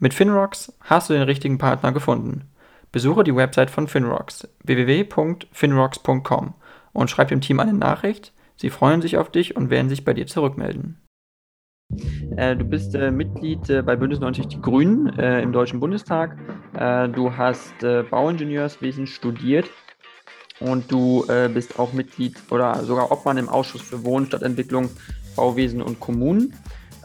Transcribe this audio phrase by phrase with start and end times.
[0.00, 2.48] Mit Finrocks hast du den richtigen Partner gefunden.
[2.92, 6.54] Besuche die Website von Finrocks www.finrocks.com
[6.92, 8.32] und schreib dem Team eine Nachricht.
[8.56, 11.00] Sie freuen sich auf dich und werden sich bei dir zurückmelden.
[12.36, 16.36] Äh, du bist äh, Mitglied äh, bei Bündnis 90 Die Grünen äh, im Deutschen Bundestag.
[16.74, 19.68] Äh, du hast äh, Bauingenieurswesen studiert
[20.60, 24.90] und du bist auch Mitglied oder sogar Obmann im Ausschuss für Wohnen, Stadtentwicklung,
[25.36, 26.52] Bauwesen und Kommunen.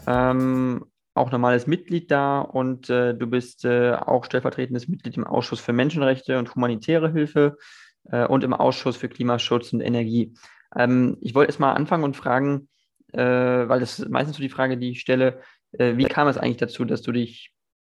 [0.08, 6.38] Ähm, auch normales Mitglied da und du bist auch stellvertretendes Mitglied im Ausschuss für Menschenrechte
[6.38, 7.56] und humanitäre Hilfe
[8.28, 10.34] und im Ausschuss für Klimaschutz und Energie.
[10.74, 12.68] Ähm, ich wollte erstmal anfangen und fragen,
[13.12, 15.40] äh, weil das ist meistens so die Frage, die ich stelle,
[15.72, 17.52] äh, wie kam es eigentlich dazu, dass du dich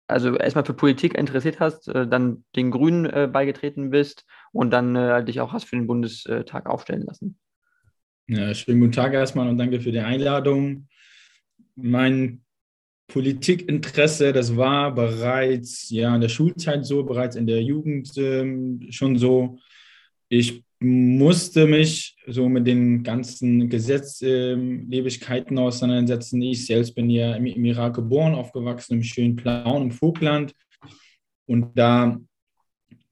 [0.08, 4.94] also erstmal für Politik interessiert hast, äh, dann den Grünen äh, beigetreten bist und dann
[4.94, 7.38] äh, dich auch hast für den Bundestag aufstellen lassen?
[8.28, 10.88] Ja, schönen guten Tag erstmal und danke für die Einladung.
[11.76, 12.42] Mein
[13.08, 19.16] Politikinteresse, das war bereits ja in der Schulzeit so, bereits in der Jugend ähm, schon
[19.16, 19.58] so.
[20.28, 26.42] Ich musste mich so mit den ganzen Gesetzlebigkeiten auseinandersetzen.
[26.42, 30.52] Ich selbst bin ja im, im Irak geboren, aufgewachsen im schönen Plauen im Vogtland.
[31.46, 32.20] Und da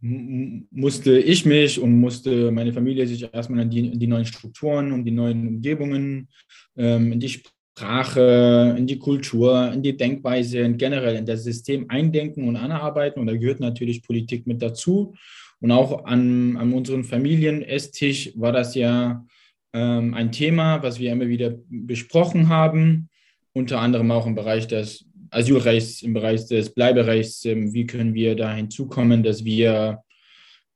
[0.01, 5.05] musste ich mich und musste meine Familie sich erstmal an die, die neuen Strukturen und
[5.05, 6.29] die neuen Umgebungen,
[6.77, 7.42] ähm, in die
[7.77, 13.20] Sprache, in die Kultur, in die Denkweise und generell in das System eindenken und anarbeiten.
[13.20, 15.14] Und da gehört natürlich Politik mit dazu.
[15.61, 19.25] Und auch an, an unserem Familienesstisch war das ja
[19.72, 23.08] ähm, ein Thema, was wir immer wieder besprochen haben,
[23.52, 27.45] unter anderem auch im Bereich des Asylrechts, im Bereich des Bleiberechts.
[27.45, 30.04] Ähm, wie können wir da hinzukommen, dass wir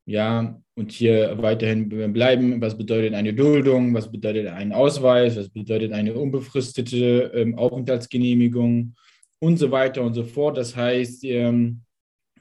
[0.09, 2.63] ja, und hier weiterhin bleiben.
[2.63, 3.93] Was bedeutet eine Duldung?
[3.93, 5.37] Was bedeutet ein Ausweis?
[5.37, 8.95] Was bedeutet eine unbefristete ähm, Aufenthaltsgenehmigung?
[9.39, 10.57] Und so weiter und so fort.
[10.57, 11.83] Das heißt, ähm,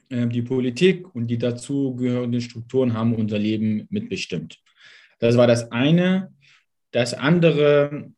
[0.08, 4.58] ähm, die Politik und die dazugehörenden Strukturen haben unser Leben mitbestimmt.
[5.18, 6.32] Das war das eine.
[6.90, 8.10] Das andere,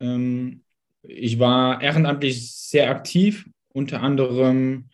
[0.00, 0.64] ähm,
[1.04, 4.88] ich war ehrenamtlich sehr aktiv, unter anderem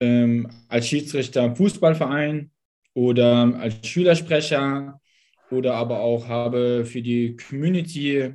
[0.00, 2.50] ähm, als Schiedsrichter im Fußballverein
[2.94, 5.00] oder als Schülersprecher
[5.50, 8.34] oder aber auch habe für die Community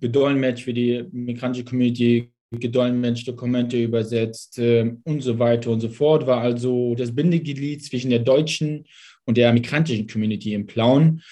[0.00, 6.26] gedolmetscht, für die migrantische Community gedolmetscht, Dokumente übersetzt äh, und so weiter und so fort,
[6.26, 8.84] war also das Bindeglied zwischen der deutschen
[9.24, 11.22] und der migrantischen Community im Plauen.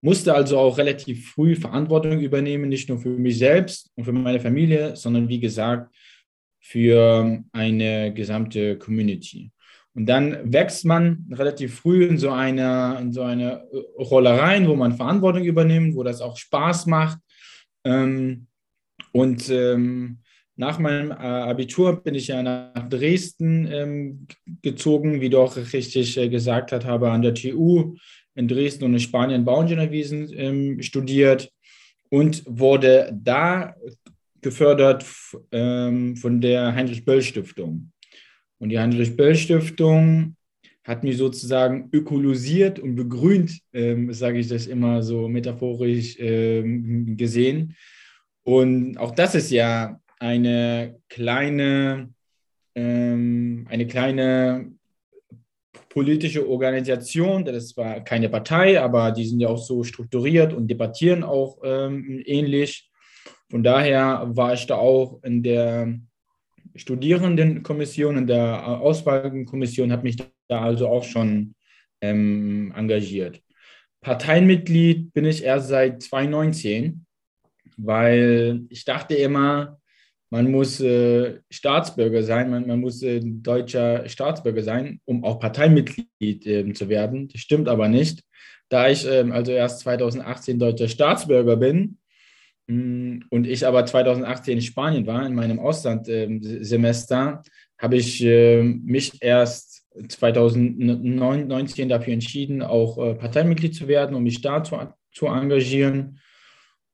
[0.00, 4.40] Musste also auch relativ früh Verantwortung übernehmen, nicht nur für mich selbst und für meine
[4.40, 5.94] Familie, sondern wie gesagt
[6.60, 9.52] für eine gesamte Community.
[9.94, 13.64] Und dann wächst man relativ früh in so eine, in so eine
[13.98, 17.18] Rolle rein, wo man Verantwortung übernimmt, wo das auch Spaß macht.
[17.84, 18.46] Ähm,
[19.12, 20.18] und ähm,
[20.56, 24.26] nach meinem äh, Abitur bin ich ja nach Dresden ähm,
[24.62, 27.96] gezogen, wie du auch richtig äh, gesagt hast, habe an der TU
[28.34, 31.50] in Dresden und in Spanien Bauingenieurwesen ähm, studiert
[32.08, 33.74] und wurde da
[34.40, 35.04] gefördert
[35.52, 37.91] ähm, von der Heinrich-Böll-Stiftung.
[38.62, 40.36] Und die Heinrich-Böll-Stiftung
[40.84, 47.74] hat mich sozusagen ökologisiert und begrünt, ähm, sage ich das immer so metaphorisch ähm, gesehen.
[48.44, 52.10] Und auch das ist ja eine kleine,
[52.76, 54.70] ähm, eine kleine
[55.88, 61.24] politische Organisation, das war keine Partei, aber die sind ja auch so strukturiert und debattieren
[61.24, 62.88] auch ähm, ähnlich.
[63.50, 65.98] Von daher war ich da auch in der
[66.74, 70.16] Studierendenkommission, in der Auswahlkommission, habe mich
[70.48, 71.54] da also auch schon
[72.00, 73.40] ähm, engagiert.
[74.00, 77.06] Parteimitglied bin ich erst seit 2019,
[77.76, 79.78] weil ich dachte immer,
[80.30, 86.46] man muss äh, Staatsbürger sein, man, man muss äh, deutscher Staatsbürger sein, um auch Parteimitglied
[86.46, 87.28] äh, zu werden.
[87.28, 88.22] Das stimmt aber nicht.
[88.70, 91.98] Da ich ähm, also erst 2018 deutscher Staatsbürger bin
[93.30, 97.42] und ich aber 2018 in Spanien war, in meinem Auslandssemester,
[97.78, 104.40] habe ich ähm, mich erst 2019 dafür entschieden, auch äh, Parteimitglied zu werden, um mich
[104.40, 104.78] da zu,
[105.12, 106.18] zu engagieren.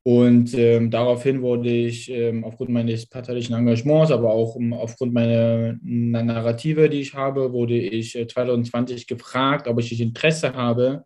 [0.03, 5.77] Und ähm, daraufhin wurde ich ähm, aufgrund meines parteilichen Engagements, aber auch um, aufgrund meiner
[5.83, 11.05] Narrative, die ich habe, wurde ich äh, 2020 gefragt, ob ich Interesse habe,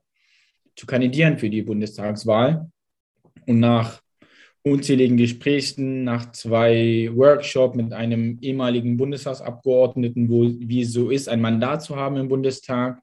[0.77, 2.71] zu kandidieren für die Bundestagswahl.
[3.47, 4.02] Und nach
[4.65, 11.41] unzähligen Gesprächen, nach zwei Workshops mit einem ehemaligen Bundestagsabgeordneten, wo, wie es so ist, ein
[11.41, 13.01] Mandat zu haben im Bundestag,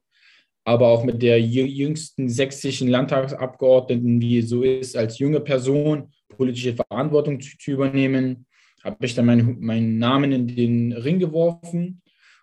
[0.64, 6.74] aber auch mit der jüngsten sächsischen Landtagsabgeordneten, wie es so ist, als junge Person politische
[6.74, 8.46] Verantwortung zu, zu übernehmen,
[8.82, 12.00] habe ich dann meinen, meinen Namen in den Ring geworfen.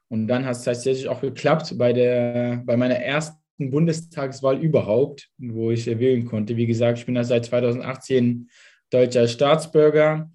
[0.10, 5.72] Und dann hat es tatsächlich auch geklappt bei, der, bei meiner ersten Bundestagswahl überhaupt, wo
[5.72, 6.56] ich wählen konnte.
[6.56, 8.50] Wie gesagt, ich bin da seit 2018
[8.92, 10.30] deutscher Staatsbürger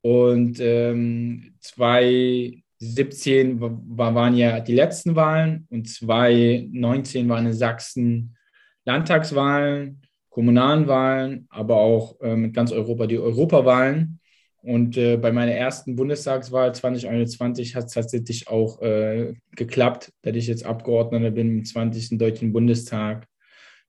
[0.00, 8.36] und ähm, 2017 war, waren ja die letzten Wahlen und 2019 waren in Sachsen
[8.84, 14.20] Landtagswahlen, kommunalen Wahlen, aber auch äh, mit ganz Europa die Europawahlen.
[14.62, 20.46] Und äh, bei meiner ersten Bundestagswahl 2021 hat es tatsächlich auch äh, geklappt, dass ich
[20.46, 22.18] jetzt Abgeordneter bin im 20.
[22.18, 23.26] Deutschen Bundestag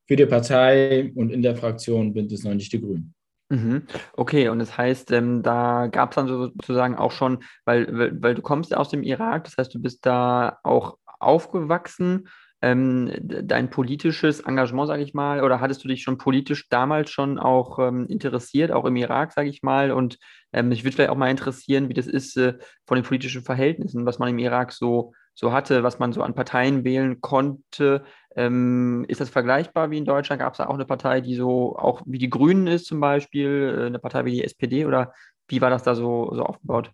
[0.07, 3.13] für die Partei und in der Fraktion Bündnis 90 Die Grünen.
[3.50, 3.88] Mhm.
[4.13, 8.36] Okay, und das heißt, ähm, da gab es dann sozusagen auch schon, weil, weil, weil,
[8.36, 12.28] du kommst aus dem Irak, das heißt, du bist da auch aufgewachsen.
[12.62, 17.40] Ähm, dein politisches Engagement, sage ich mal, oder hattest du dich schon politisch damals schon
[17.40, 19.92] auch ähm, interessiert, auch im Irak, sage ich mal?
[19.92, 20.19] Und
[20.52, 22.56] ähm, mich würde vielleicht auch mal interessieren, wie das ist äh,
[22.86, 26.33] von den politischen Verhältnissen, was man im Irak so, so hatte, was man so an
[26.33, 28.03] Parteien wählen konnte.
[28.36, 30.41] Ähm, ist das vergleichbar wie in Deutschland?
[30.41, 33.74] Gab es da auch eine Partei, die so auch wie die Grünen ist zum Beispiel,
[33.80, 35.13] äh, eine Partei wie die SPD oder
[35.47, 36.91] wie war das da so, so aufgebaut?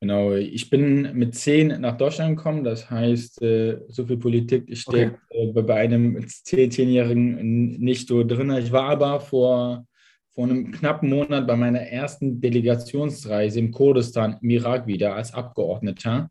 [0.00, 5.18] Genau, ich bin mit zehn nach Deutschland gekommen, das heißt, äh, so viel Politik steckt
[5.28, 5.50] okay.
[5.58, 8.48] Äh, bei einem zehnjährigen nicht so drin.
[8.52, 9.86] Ich war aber vor,
[10.28, 16.30] vor einem knappen Monat bei meiner ersten Delegationsreise im Kurdistan im Irak wieder als Abgeordneter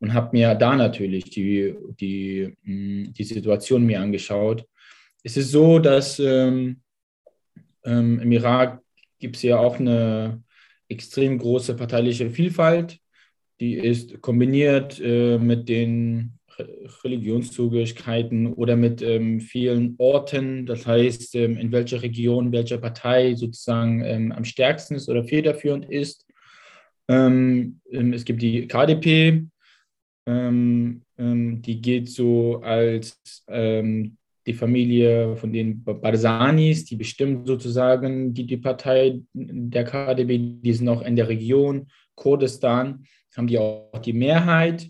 [0.00, 4.66] und habe mir da natürlich die, die, hm, die Situation mir angeschaut.
[5.22, 6.80] Es ist so, dass ähm,
[7.84, 8.80] ähm, im Irak
[9.18, 10.42] gibt es ja auch eine
[10.88, 12.98] extrem große parteiliche Vielfalt.
[13.60, 16.38] Die ist kombiniert äh, mit den
[17.04, 24.02] Religionszugehörigkeiten oder mit ähm, vielen Orten, das heißt, ähm, in welcher Region, welcher Partei sozusagen
[24.04, 26.26] ähm, am stärksten ist oder federführend ist.
[27.08, 29.46] Ähm, ähm, es gibt die KDP,
[30.26, 38.32] ähm, ähm, die geht so als ähm, die Familie von den Barzanis, die bestimmt sozusagen
[38.32, 43.04] die, die Partei der KDB, die sind auch in der Region Kurdistan,
[43.36, 44.88] haben die auch die Mehrheit.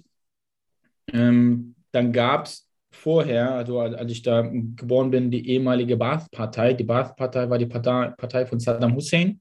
[1.13, 6.75] Ähm, dann gab es vorher, also als ich da geboren bin, die ehemalige Baath-Partei.
[6.75, 9.41] Die Baath-Partei war die Partei, von Saddam Hussein.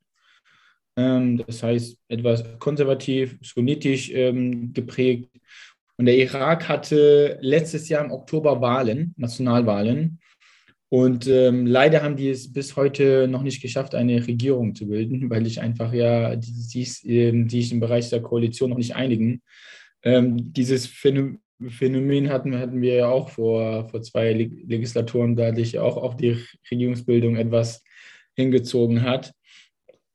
[0.98, 5.30] Ähm, das heißt, etwas konservativ, sunnitisch ähm, geprägt.
[5.98, 10.20] Und der Irak hatte letztes Jahr im Oktober Wahlen, Nationalwahlen.
[10.90, 15.30] Und ähm, leider haben die es bis heute noch nicht geschafft, eine Regierung zu bilden,
[15.30, 18.96] weil ich einfach ja, die, die, ähm, die sich im Bereich der Koalition noch nicht
[18.96, 19.42] einigen.
[20.04, 25.98] Ähm, dieses Phänomen hatten, hatten wir ja auch vor, vor zwei Legislaturen, da sich auch
[25.98, 26.38] auf die
[26.70, 27.84] Regierungsbildung etwas
[28.36, 29.34] hingezogen hat.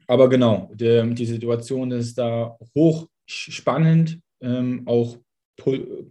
[0.07, 5.17] Aber genau, die, die Situation ist da hochspannend, ähm, auch
[5.61, 6.07] pol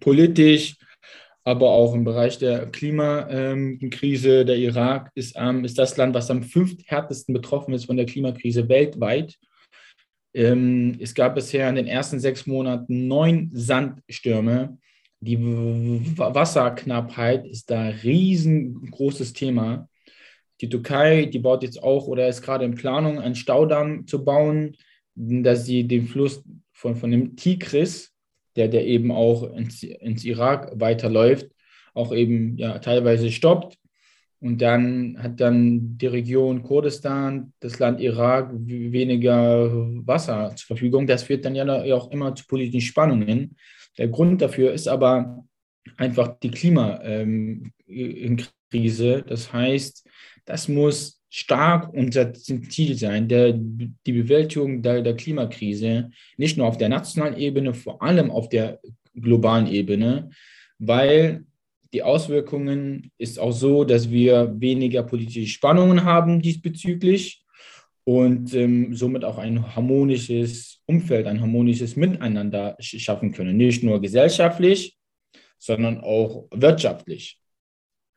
[0.00, 0.76] politisch,
[1.44, 4.44] aber auch im Bereich der Klimakrise.
[4.44, 8.68] Der Irak ist, ähm, ist das Land, was am fünfthärtesten betroffen ist von der Klimakrise
[8.68, 9.36] weltweit.
[10.34, 14.78] Ähm, es gab bisher in den ersten sechs Monaten neun Sandstürme.
[15.22, 15.38] Die
[16.16, 19.88] Wasserknappheit ist da ein riesengroßes Thema.
[20.60, 24.76] Die Türkei, die baut jetzt auch oder ist gerade in Planung, einen Staudamm zu bauen,
[25.14, 26.42] dass sie den Fluss
[26.72, 28.09] von, von dem Tigris,
[28.56, 31.50] der, der eben auch ins, ins Irak weiterläuft,
[31.94, 33.76] auch eben ja, teilweise stoppt.
[34.40, 39.70] Und dann hat dann die Region Kurdistan, das Land Irak, weniger
[40.06, 41.06] Wasser zur Verfügung.
[41.06, 43.56] Das führt dann ja auch immer zu politischen Spannungen.
[43.98, 45.44] Der Grund dafür ist aber
[45.98, 47.72] einfach die Klimakrise.
[47.86, 50.08] Ähm, das heißt,
[50.46, 56.76] das muss stark unser Ziel sein, der, die Bewältigung der, der Klimakrise, nicht nur auf
[56.76, 58.80] der nationalen Ebene, vor allem auf der
[59.14, 60.30] globalen Ebene,
[60.78, 61.44] weil
[61.92, 67.44] die Auswirkungen ist auch so, dass wir weniger politische Spannungen haben diesbezüglich
[68.04, 73.56] und ähm, somit auch ein harmonisches Umfeld, ein harmonisches Miteinander schaffen können.
[73.56, 74.96] Nicht nur gesellschaftlich,
[75.58, 77.40] sondern auch wirtschaftlich.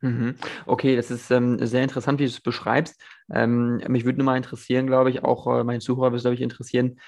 [0.04, 0.34] Mhm.
[0.66, 3.00] Okay, das ist ähm, sehr interessant, wie du es beschreibst.
[3.32, 6.34] Ähm, mich würde nur mal interessieren, glaube ich, auch äh, meine Zuhörer würde es, glaube
[6.34, 7.00] ich, interessieren,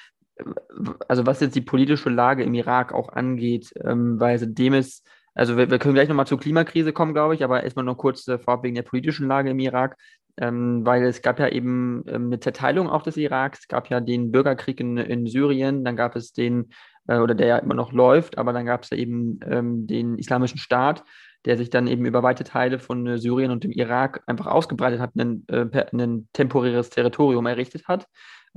[1.06, 5.02] also was jetzt die politische Lage im Irak auch angeht, ähm, weil seitdem es,
[5.34, 8.26] also wir, wir können gleich nochmal zur Klimakrise kommen, glaube ich, aber erstmal noch kurz
[8.28, 9.98] äh, vorab wegen der politischen Lage im Irak,
[10.38, 14.00] ähm, weil es gab ja eben ähm, eine Zerteilung auch des Iraks, es gab ja
[14.00, 16.70] den Bürgerkrieg in, in Syrien, dann gab es den,
[17.08, 20.16] äh, oder der ja immer noch läuft, aber dann gab es ja eben ähm, den
[20.16, 21.04] Islamischen Staat
[21.44, 25.00] der sich dann eben über weite Teile von äh, Syrien und dem Irak einfach ausgebreitet
[25.00, 28.06] hat, ein, äh, temporäres Territorium errichtet hat,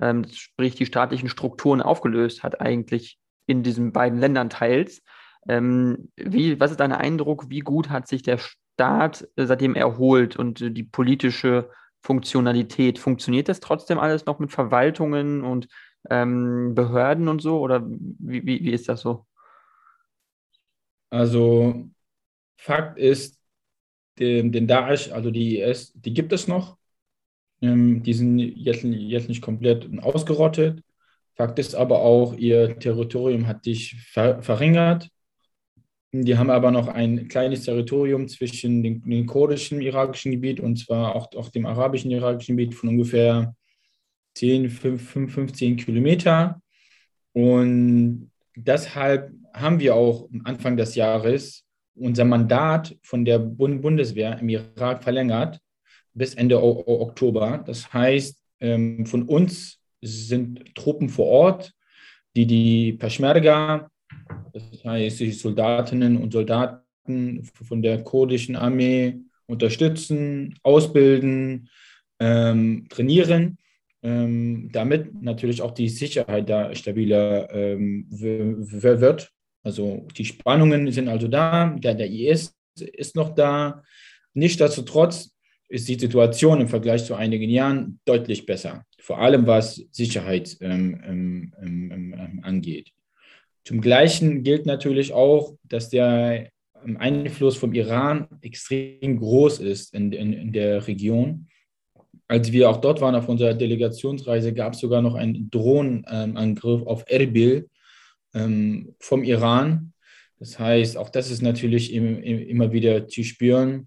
[0.01, 5.01] ähm, sprich die staatlichen Strukturen aufgelöst hat eigentlich in diesen beiden Ländern teils.
[5.47, 10.35] Ähm, wie, was ist dein Eindruck, wie gut hat sich der Staat äh, seitdem erholt
[10.35, 11.69] und äh, die politische
[12.01, 12.99] Funktionalität?
[12.99, 15.67] Funktioniert das trotzdem alles noch mit Verwaltungen und
[16.09, 19.25] ähm, Behörden und so oder wie, wie, wie ist das so?
[21.09, 21.89] Also
[22.61, 23.39] Fakt ist,
[24.19, 26.77] den, den Daesh, also die IS, die gibt es noch.
[27.61, 30.83] Ähm, die sind jetzt, jetzt nicht komplett ausgerottet.
[31.35, 35.09] Fakt ist aber auch, ihr Territorium hat sich ver verringert.
[36.11, 41.15] Die haben aber noch ein kleines Territorium zwischen dem, dem kurdischen irakischen Gebiet und zwar
[41.15, 43.55] auch, auch dem arabischen irakischen Gebiet von ungefähr
[44.35, 46.61] 10, 5, 15 Kilometer.
[47.31, 51.63] Und deshalb haben wir auch Anfang des Jahres
[51.95, 55.59] unser Mandat von der Bundeswehr im Irak verlängert
[56.13, 57.63] bis Ende o Oktober.
[57.65, 61.73] Das heißt, ähm, von uns sind Truppen vor Ort,
[62.35, 63.89] die die Peschmerga,
[64.53, 71.69] das heißt die Soldatinnen und Soldaten von der kurdischen Armee unterstützen, ausbilden,
[72.19, 73.57] ähm, trainieren,
[74.03, 79.31] ähm, damit natürlich auch die Sicherheit da stabiler ähm, wird.
[79.63, 83.83] Also die Spannungen sind also da, der, der IS ist noch da.
[84.33, 85.35] Nichtsdestotrotz
[85.67, 91.01] ist die Situation im Vergleich zu einigen Jahren deutlich besser, vor allem was Sicherheit ähm,
[91.05, 92.91] ähm, ähm, ähm angeht.
[93.65, 96.49] Zum Gleichen gilt natürlich auch, dass der
[96.97, 101.47] Einfluss vom Iran extrem groß ist in, in, in der Region.
[102.27, 107.03] Als wir auch dort waren auf unserer Delegationsreise, gab es sogar noch einen Drohnenangriff auf
[107.07, 107.68] Erbil,
[108.33, 109.93] ähm, vom Iran.
[110.39, 113.85] Das heißt, auch das ist natürlich im, im, immer wieder zu spüren.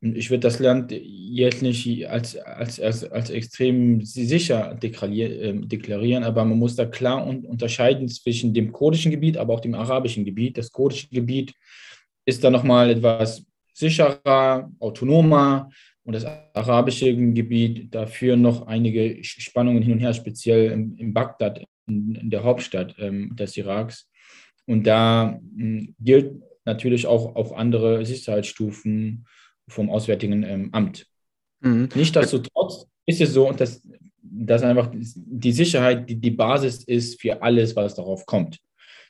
[0.00, 6.44] Ich würde das Land jetzt nicht als, als, als, als extrem sicher ähm, deklarieren, aber
[6.44, 10.58] man muss da klar unterscheiden zwischen dem kurdischen Gebiet, aber auch dem arabischen Gebiet.
[10.58, 11.54] Das kurdische Gebiet
[12.26, 15.70] ist da nochmal etwas sicherer, autonomer
[16.04, 21.64] und das arabische Gebiet dafür noch einige Spannungen hin und her, speziell in, in Bagdad,
[21.86, 24.10] in, der Hauptstadt ähm, des Iraks.
[24.66, 29.26] Und da mh, gilt natürlich auch, auch andere Sicherheitsstufen
[29.68, 31.06] vom Auswärtigen ähm, Amt.
[31.60, 31.88] Mhm.
[31.94, 33.86] Nichtsdestotrotz ist es so, dass,
[34.22, 38.58] dass einfach die Sicherheit die, die Basis ist für alles, was darauf kommt.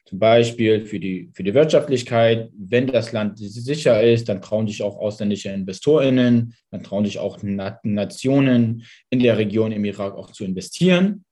[0.07, 4.83] Zum Beispiel für die, für die Wirtschaftlichkeit, wenn das Land sicher ist, dann trauen sich
[4.83, 10.45] auch ausländische InvestorInnen, dann trauen sich auch Nationen in der Region im Irak auch zu
[10.45, 11.25] investieren.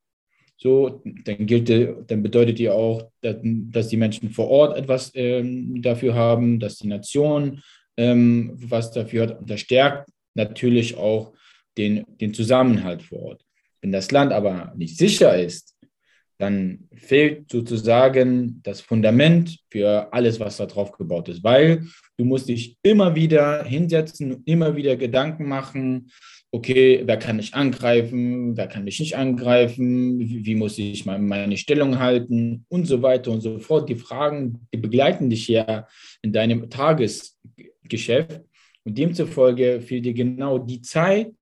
[0.57, 6.15] So, dann gilt, dann bedeutet ja auch, dass die Menschen vor Ort etwas ähm, dafür
[6.15, 7.61] haben, dass die Nation
[7.97, 9.41] ähm, was dafür hat.
[9.41, 11.33] Und das stärkt natürlich auch
[11.77, 13.45] den, den Zusammenhalt vor Ort.
[13.81, 15.75] Wenn das Land aber nicht sicher ist,
[16.39, 22.49] dann fehlt sozusagen das Fundament für alles, was da drauf gebaut ist, weil du musst
[22.49, 26.11] dich immer wieder hinsetzen, immer wieder Gedanken machen,
[26.55, 31.57] okay, wer kann mich angreifen, wer kann mich nicht angreifen, wie, wie muss ich meine
[31.57, 33.89] Stellung halten und so weiter und so fort.
[33.89, 35.89] Die Fragen, die begleiten dich ja
[36.21, 38.43] in deinem Tagesgeschäft
[38.85, 41.33] und demzufolge fehlt dir genau die Zeit,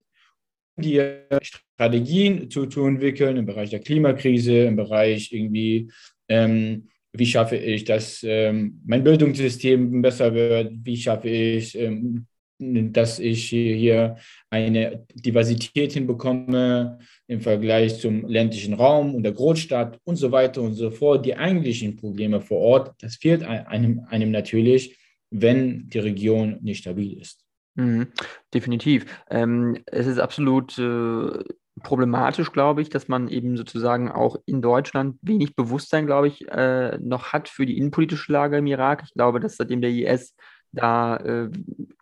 [0.76, 5.90] dir Strategien zu, zu entwickeln im Bereich der Klimakrise, im Bereich irgendwie,
[6.28, 12.26] ähm, wie schaffe ich, dass ähm, mein Bildungssystem besser wird, wie schaffe ich, ähm,
[12.60, 14.16] dass ich hier
[14.50, 20.74] eine Diversität hinbekomme im Vergleich zum ländlichen Raum und der Großstadt und so weiter und
[20.74, 21.24] so fort.
[21.24, 24.98] Die eigentlichen Probleme vor Ort, das fehlt einem, einem natürlich,
[25.30, 27.44] wenn die Region nicht stabil ist.
[27.76, 28.08] Mhm,
[28.52, 29.06] definitiv.
[29.30, 31.44] Ähm, es ist absolut äh,
[31.82, 36.98] problematisch, glaube ich, dass man eben sozusagen auch in Deutschland wenig Bewusstsein, glaube ich, äh,
[36.98, 39.02] noch hat für die innenpolitische Lage im Irak.
[39.06, 40.34] Ich glaube, dass seitdem der IS
[40.72, 41.50] da äh,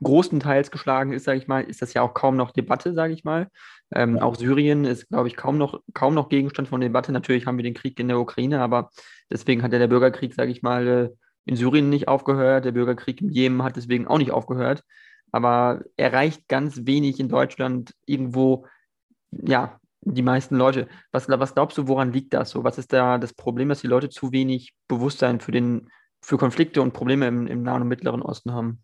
[0.03, 3.25] großenteils geschlagen ist, sage ich mal, ist das ja auch kaum noch Debatte, sage ich
[3.25, 3.49] mal.
[3.95, 7.13] Ähm, auch Syrien ist, glaube ich, kaum noch, kaum noch Gegenstand von Debatte.
[7.13, 8.91] Natürlich haben wir den Krieg in der Ukraine, aber
[9.31, 11.11] deswegen hat ja der Bürgerkrieg, sage ich mal, äh,
[11.47, 12.67] in Syrien nicht aufgehört.
[12.67, 14.85] Der Bürgerkrieg im Jemen hat deswegen auch nicht aufgehört.
[15.33, 18.67] aber erreicht ganz wenig in Deutschland irgendwo,
[19.31, 20.89] ja, die meisten Leute.
[21.13, 22.65] Was, was glaubst du, woran liegt das so?
[22.65, 25.91] Was ist da das Problem, dass die Leute zu wenig Bewusstsein für, den,
[26.23, 28.83] für Konflikte und Probleme im, im Nahen und Mittleren Osten haben?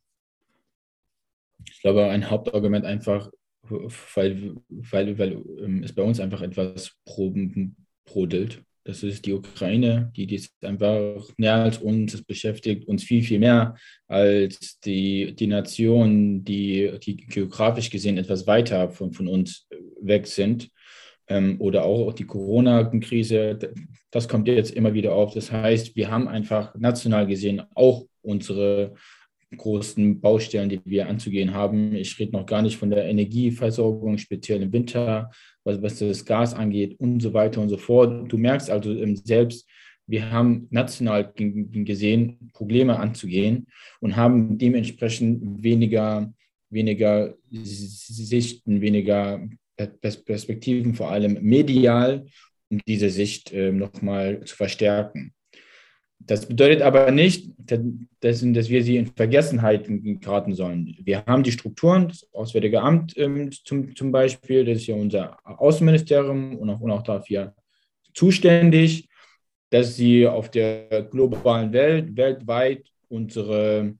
[1.66, 3.30] Ich glaube, ein Hauptargument einfach,
[3.62, 8.62] weil, weil, weil ähm, es bei uns einfach etwas brodelt.
[8.86, 13.38] Das ist die Ukraine, die, ist einfach näher als uns, es beschäftigt uns viel, viel
[13.38, 13.76] mehr
[14.06, 19.66] als die, die Nationen, die, die geografisch gesehen etwas weiter von, von uns
[20.02, 20.68] weg sind.
[21.28, 23.58] Ähm, oder auch die Corona-Krise,
[24.10, 25.34] das kommt jetzt immer wieder auf.
[25.34, 28.94] Das heißt, wir haben einfach national gesehen auch unsere
[29.56, 31.94] großen Baustellen, die wir anzugehen haben.
[31.94, 35.30] Ich rede noch gar nicht von der Energieversorgung, speziell im Winter,
[35.64, 38.30] was, was das Gas angeht und so weiter und so fort.
[38.30, 39.68] Du merkst also ähm, selbst,
[40.06, 43.66] wir haben national gesehen Probleme anzugehen
[44.00, 46.30] und haben dementsprechend weniger,
[46.68, 52.26] weniger Sichten, weniger Perspektiven, vor allem medial,
[52.70, 55.34] um diese Sicht äh, nochmal zu verstärken.
[56.26, 59.86] Das bedeutet aber nicht, dass, wir sie in Vergessenheit
[60.20, 60.96] geraten sollen.
[61.02, 65.38] Wir haben die Strukturen, das Auswärtige Amt ähm, zum, zum Beispiel, das ist ja unser
[65.44, 67.54] Außenministerium und auch, und auch dafür
[68.14, 69.08] zuständig,
[69.70, 73.94] dass sie auf der globalen Welt, weltweit unsere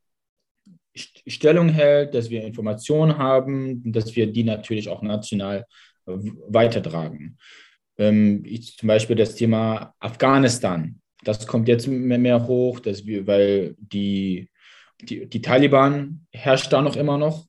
[0.95, 5.67] Stellung hält, dass wir Informationen haben, dass wir die natürlich auch national
[6.07, 6.13] äh,
[6.49, 7.39] weitertragen.
[7.99, 13.27] Ähm, ich, zum Beispiel das Thema Afghanistan das kommt jetzt mehr, mehr hoch, dass wir,
[13.27, 14.51] weil die,
[15.01, 17.47] die, die Taliban herrscht da noch immer noch.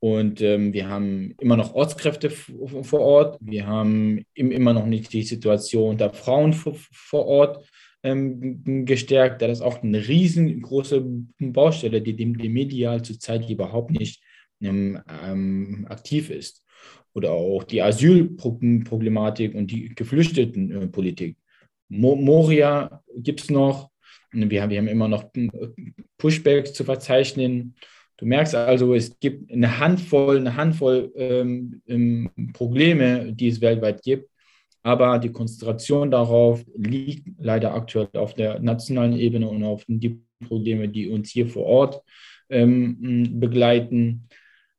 [0.00, 3.38] Und ähm, wir haben immer noch Ortskräfte vor Ort.
[3.40, 7.68] Wir haben im, immer noch nicht die Situation der Frauen vor, vor Ort
[8.02, 9.42] ähm, gestärkt.
[9.42, 11.04] Das ist auch eine riesengroße
[11.40, 14.22] Baustelle, die dem die medial zurzeit überhaupt nicht
[14.60, 16.64] ähm, ähm aktiv ist.
[17.14, 21.36] Oder auch die Asylproblematik und die Geflüchtetenpolitik.
[21.88, 23.90] Moria gibt es noch.
[24.30, 25.24] Wir haben, wir haben immer noch
[26.18, 27.74] Pushbacks zu verzeichnen.
[28.18, 34.02] Du merkst also, es gibt eine Handvoll, eine Handvoll ähm, ähm, Probleme, die es weltweit
[34.02, 34.27] gibt.
[34.88, 40.88] Aber die Konzentration darauf liegt leider aktuell auf der nationalen Ebene und auf die Probleme,
[40.88, 42.02] die uns hier vor Ort
[42.48, 44.26] ähm, begleiten.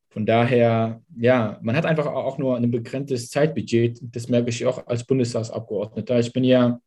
[0.08, 4.00] Von daher, ja, man hat einfach auch nur ein begrenztes Zeitbudget.
[4.02, 6.18] Das merke ich auch als Bundestagsabgeordneter.
[6.18, 6.80] Ich bin ja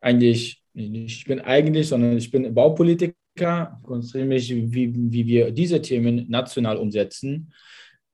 [0.00, 6.28] eigentlich, ich bin eigentlich, sondern ich bin Baupolitiker, konzentriere mich, wie, wie wir diese Themen
[6.28, 7.52] national umsetzen.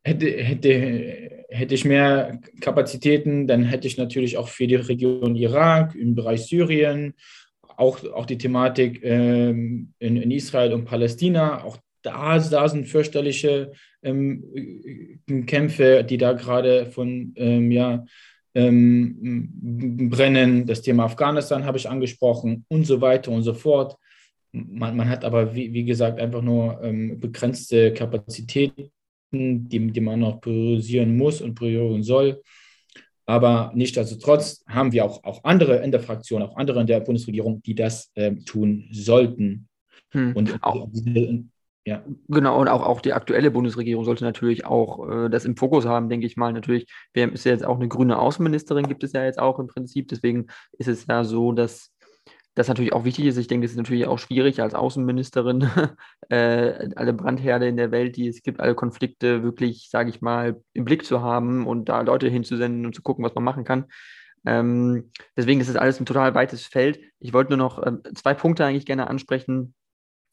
[0.07, 5.97] Hätte, hätte, hätte ich mehr Kapazitäten, dann hätte ich natürlich auch für die Region Irak,
[5.97, 7.15] im Bereich Syrien,
[7.77, 13.73] auch, auch die Thematik ähm, in, in Israel und Palästina, auch da, da sind fürchterliche
[14.05, 14.45] ähm,
[15.47, 18.05] Kämpfe, die da gerade von ähm, ja,
[18.55, 20.67] ähm, brennen.
[20.67, 23.97] Das Thema Afghanistan habe ich angesprochen und so weiter und so fort.
[24.53, 28.93] Man, man hat aber, wie, wie, gesagt, einfach nur ähm, begrenzte Kapazitäten,
[29.69, 32.43] die, die man noch priorisieren muss und priorisieren soll.
[33.27, 37.61] Aber nichtsdestotrotz haben wir auch, auch andere in der Fraktion, auch andere in der Bundesregierung,
[37.63, 39.69] die das äh, tun sollten.
[40.13, 40.37] Hm.
[40.37, 40.89] Und auch,
[41.85, 42.05] ja.
[42.29, 46.09] Genau, und auch, auch die aktuelle Bundesregierung sollte natürlich auch äh, das im Fokus haben,
[46.09, 46.53] denke ich mal.
[46.53, 49.67] Natürlich, wir ist ja jetzt auch eine grüne Außenministerin, gibt es ja jetzt auch im
[49.67, 50.09] Prinzip.
[50.09, 50.47] Deswegen
[50.79, 51.93] ist es ja so, dass
[52.57, 53.37] das natürlich auch wichtig ist.
[53.37, 55.71] Ich denke, es ist natürlich auch schwierig als Außenministerin,
[56.31, 60.61] äh, alle Brandherde in der Welt, die es gibt, alle Konflikte wirklich, sage ich mal,
[60.73, 63.85] im Blick zu haben und da Leute hinzusenden und zu gucken, was man machen kann.
[64.47, 66.99] Ähm, deswegen ist es alles ein total weites Feld.
[67.19, 69.75] Ich wollte nur noch äh, zwei Punkte eigentlich gerne ansprechen,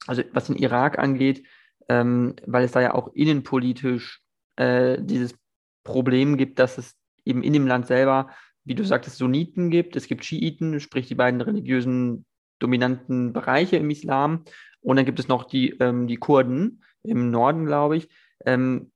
[0.08, 1.46] also was den Irak angeht,
[1.90, 4.22] ähm, weil es da ja auch innenpolitisch
[4.56, 5.36] äh, dieses
[5.84, 8.30] Problem gibt, dass es eben in dem Land selber,
[8.66, 12.26] wie du sagtest, Sunniten gibt, es gibt Schiiten, sprich die beiden religiösen
[12.60, 14.46] dominanten Bereiche im Islam,
[14.84, 18.10] und dann gibt es noch die, ähm, die Kurden im Norden, glaube ich.
[18.46, 18.92] Ähm,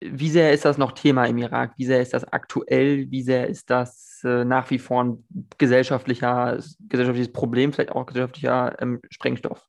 [0.00, 1.74] wie sehr ist das noch Thema im Irak?
[1.76, 3.10] Wie sehr ist das aktuell?
[3.10, 5.24] Wie sehr ist das äh, nach wie vor ein
[5.58, 9.66] gesellschaftlicher, gesellschaftliches Problem, vielleicht auch gesellschaftlicher ähm, Sprengstoff?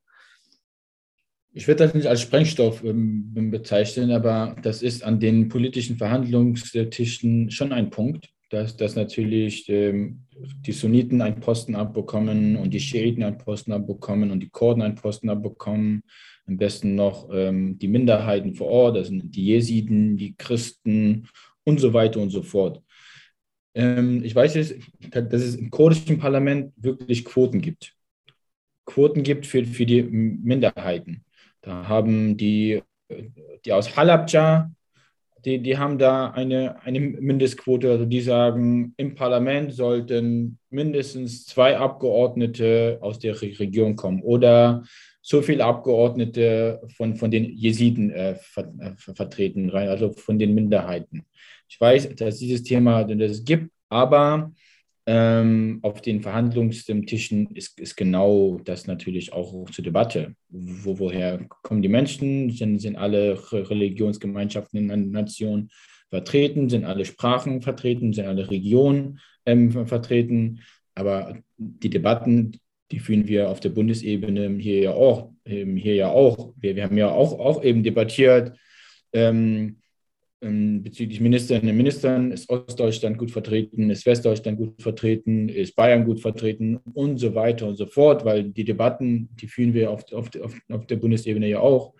[1.55, 7.51] Ich würde das nicht als Sprengstoff ähm, bezeichnen, aber das ist an den politischen Verhandlungstischen
[7.51, 13.23] schon ein Punkt, dass, dass natürlich ähm, die Sunniten einen Posten abbekommen und die Schiiten
[13.23, 16.03] einen Posten abbekommen und die Kurden einen Posten abbekommen.
[16.45, 21.27] Am besten noch ähm, die Minderheiten vor Ort, das sind die Jesiden, die Christen
[21.63, 22.81] und so weiter und so fort.
[23.73, 24.75] Ähm, ich weiß jetzt,
[25.09, 27.95] dass es im kurdischen Parlament wirklich Quoten gibt.
[28.85, 31.23] Quoten gibt für, für die Minderheiten.
[31.61, 32.81] Da haben die
[33.65, 34.71] die aus Halabja,
[35.45, 41.77] die, die haben da eine, eine Mindestquote, also die sagen, im Parlament sollten mindestens zwei
[41.77, 44.83] Abgeordnete aus der Regierung kommen oder
[45.21, 51.25] so viele Abgeordnete von, von den Jesiden äh, ver, äh, vertreten, also von den Minderheiten.
[51.67, 54.51] Ich weiß, dass dieses Thema dass es gibt, aber
[55.05, 60.35] ähm, auf den Verhandlungstischen ist, ist genau das natürlich auch zur Debatte.
[60.49, 62.51] Wo, woher kommen die Menschen?
[62.51, 65.69] Sind, sind alle Religionsgemeinschaften in einer Nation
[66.09, 66.69] vertreten?
[66.69, 68.13] Sind alle Sprachen vertreten?
[68.13, 70.61] Sind alle Regionen ähm, vertreten?
[70.95, 72.59] Aber die Debatten,
[72.91, 75.31] die führen wir auf der Bundesebene hier ja auch.
[75.45, 76.53] Hier ja auch.
[76.57, 78.57] Wir, wir haben ja auch, auch eben debattiert,
[79.11, 79.82] ähm, ähm,
[80.43, 86.19] bezüglich Ministerinnen und Ministern ist Ostdeutschland gut vertreten, ist Westdeutschland gut vertreten, ist Bayern gut
[86.19, 90.29] vertreten und so weiter und so fort, weil die Debatten, die führen wir auf, auf,
[90.41, 91.93] auf, auf der Bundesebene ja auch.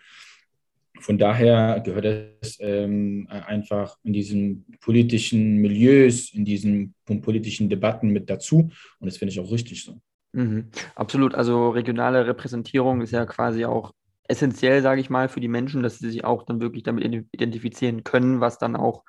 [1.00, 2.06] Von daher gehört
[2.42, 8.70] es ähm, einfach in diesen politischen Milieus, in diesen politischen Debatten mit dazu.
[9.00, 10.00] Und das finde ich auch richtig so.
[10.34, 11.36] Mhm, absolut.
[11.36, 13.94] Also regionale Repräsentierung ist ja quasi auch
[14.28, 18.04] essentiell, sage ich mal, für die Menschen, dass sie sich auch dann wirklich damit identifizieren
[18.04, 19.04] können, was dann auch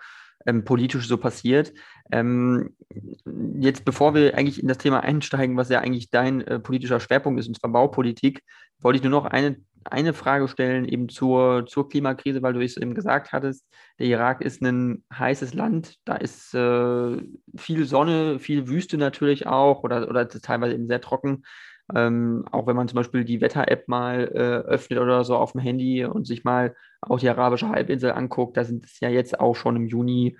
[0.46, 1.72] ähm, politisch so passiert.
[2.12, 2.76] Ähm,
[3.58, 7.40] jetzt, bevor wir eigentlich in das Thema einsteigen, was ja eigentlich dein äh, politischer Schwerpunkt
[7.40, 8.42] ist, und zwar Baupolitik,
[8.80, 12.76] wollte ich nur noch eine, eine Frage stellen, eben zur, zur Klimakrise, weil du es
[12.76, 13.66] eben gesagt hattest,
[13.98, 17.16] der Irak ist ein heißes Land, da ist äh,
[17.56, 21.44] viel Sonne, viel Wüste natürlich auch oder, oder teilweise eben sehr trocken.
[21.94, 25.60] Ähm, auch wenn man zum Beispiel die Wetter-App mal äh, öffnet oder so auf dem
[25.60, 29.54] Handy und sich mal auch die arabische Halbinsel anguckt, da sind es ja jetzt auch
[29.54, 30.38] schon im Juni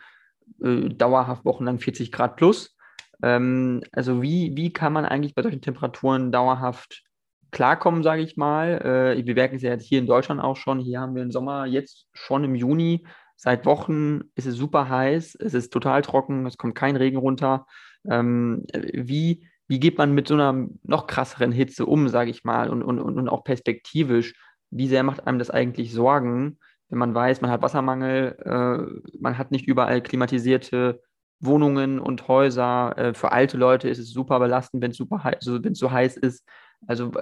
[0.63, 2.77] äh, dauerhaft wochenlang 40 Grad plus.
[3.23, 7.03] Ähm, also wie, wie kann man eigentlich bei solchen Temperaturen dauerhaft
[7.51, 9.15] klarkommen, sage ich mal?
[9.19, 10.79] Äh, wir merken es ja jetzt hier in Deutschland auch schon.
[10.79, 13.07] Hier haben wir den Sommer jetzt schon im Juni.
[13.37, 17.67] Seit Wochen ist es super heiß, es ist total trocken, es kommt kein Regen runter.
[18.09, 22.69] Ähm, wie, wie geht man mit so einer noch krasseren Hitze um, sage ich mal,
[22.71, 24.35] und, und, und auch perspektivisch?
[24.71, 29.39] Wie sehr macht einem das eigentlich Sorgen, wenn man weiß, man hat Wassermangel, äh, man
[29.39, 31.01] hat nicht überall klimatisierte
[31.41, 32.97] Wohnungen und Häuser.
[32.97, 36.45] Äh, für alte Leute ist es super belastend, wenn es also so heiß ist.
[36.87, 37.13] Also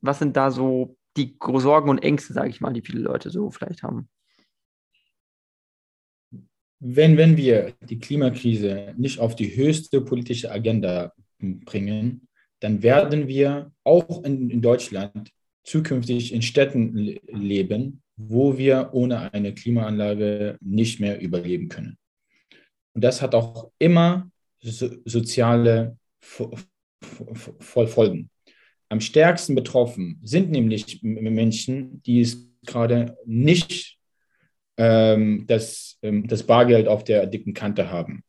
[0.00, 3.50] was sind da so die Sorgen und Ängste, sage ich mal, die viele Leute so
[3.50, 4.08] vielleicht haben?
[6.80, 12.28] Wenn, wenn wir die Klimakrise nicht auf die höchste politische Agenda bringen,
[12.60, 15.30] dann werden wir auch in, in Deutschland
[15.64, 21.96] zukünftig in Städten leben, wo wir ohne eine Klimaanlage nicht mehr überleben können.
[22.94, 28.30] Und das hat auch immer so, soziale Folgen.
[28.88, 33.98] Am stärksten betroffen sind nämlich Menschen, die es gerade nicht
[34.76, 38.22] ähm, das, ähm, das Bargeld auf der dicken Kante haben,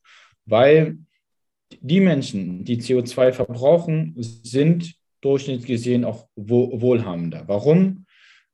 [0.46, 0.98] weil
[1.82, 7.44] die Menschen, die CO2 verbrauchen, sind durchschnittlich gesehen auch wohlhabender.
[7.48, 8.06] Warum?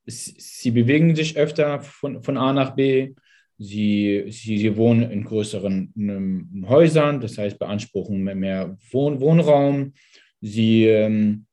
[0.05, 3.13] Sie bewegen sich öfter von, von A nach B.
[3.57, 9.93] Sie, sie, sie wohnen in größeren ähm, Häusern, das heißt beanspruchen mehr, Wohn, Wohnraum.
[10.39, 11.45] Sie, ähm,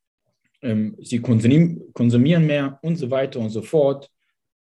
[0.62, 4.08] ähm, sie konsumieren, konsumieren mehr und so weiter und so fort.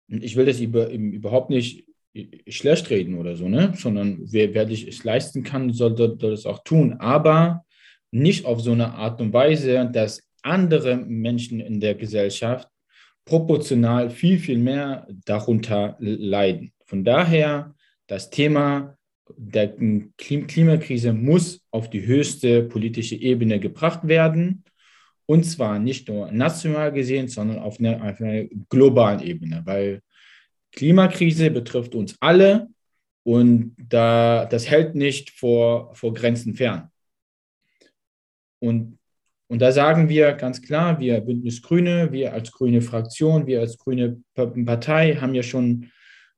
[0.07, 1.85] Ich will das über, überhaupt nicht
[2.47, 3.73] schlecht reden oder so, ne?
[3.75, 7.63] sondern wer, wer es leisten kann, sollte das auch tun, aber
[8.11, 12.67] nicht auf so eine Art und Weise, dass andere Menschen in der Gesellschaft
[13.25, 16.73] proportional viel, viel mehr darunter leiden.
[16.85, 17.73] Von daher,
[18.07, 18.97] das Thema
[19.37, 19.73] der
[20.17, 24.65] Klimakrise muss auf die höchste politische Ebene gebracht werden.
[25.25, 30.01] Und zwar nicht nur national gesehen, sondern auf einer, auf einer globalen Ebene, weil
[30.71, 32.69] Klimakrise betrifft uns alle
[33.23, 36.89] und da, das hält nicht vor, vor Grenzen fern.
[38.59, 38.99] Und,
[39.47, 43.77] und da sagen wir ganz klar, wir Bündnis Grüne, wir als grüne Fraktion, wir als
[43.77, 45.91] grüne Partei haben ja schon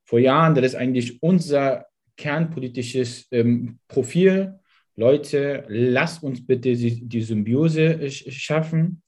[0.04, 1.86] vor Jahren, das ist eigentlich unser
[2.17, 4.60] kernpolitisches ähm, Profil.
[4.96, 9.02] Leute, lasst uns bitte die, die Symbiose schaffen.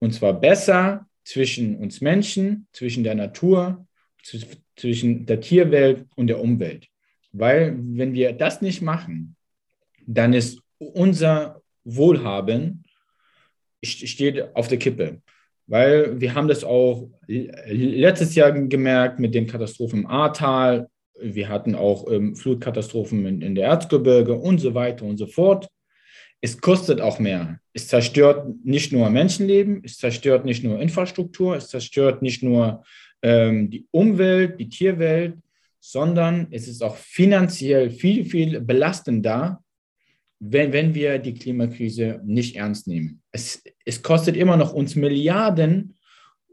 [0.00, 3.86] Und zwar besser zwischen uns Menschen, zwischen der Natur
[4.22, 6.88] zwischen der Tierwelt und der Umwelt.
[7.32, 9.36] Weil wenn wir das nicht machen,
[10.06, 12.84] dann ist unser Wohlhaben
[13.82, 15.20] steht auf der Kippe.
[15.66, 20.88] Weil wir haben das auch letztes Jahr gemerkt mit den Katastrophen im Ahrtal.
[21.20, 25.68] Wir hatten auch ähm, Flutkatastrophen in, in der Erzgebirge und so weiter und so fort.
[26.40, 27.60] Es kostet auch mehr.
[27.72, 32.84] Es zerstört nicht nur Menschenleben, es zerstört nicht nur Infrastruktur, es zerstört nicht nur
[33.22, 35.38] ähm, die Umwelt, die Tierwelt,
[35.80, 39.62] sondern es ist auch finanziell viel, viel belastender,
[40.38, 43.22] wenn, wenn wir die Klimakrise nicht ernst nehmen.
[43.30, 45.96] Es, es kostet immer noch uns Milliarden,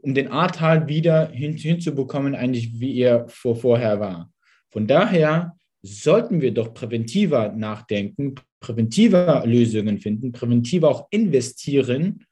[0.02, 4.32] um den Ahrtal wieder hin, hinzubekommen, eigentlich wie er vor, vorher war.
[4.70, 12.24] Von daher sollten wir doch präventiver nachdenken, präventiver Lösungen finden, präventiver auch investieren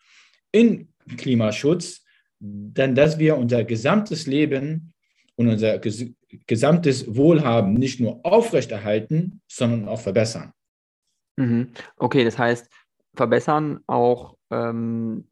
[0.53, 2.05] in Klimaschutz,
[2.41, 4.93] dann dass wir unser gesamtes Leben
[5.37, 6.07] und unser ges
[6.47, 10.53] gesamtes Wohlhaben nicht nur aufrechterhalten, sondern auch verbessern.
[11.37, 11.73] Mhm.
[11.97, 12.69] Okay, das heißt,
[13.15, 15.27] verbessern auch, ähm,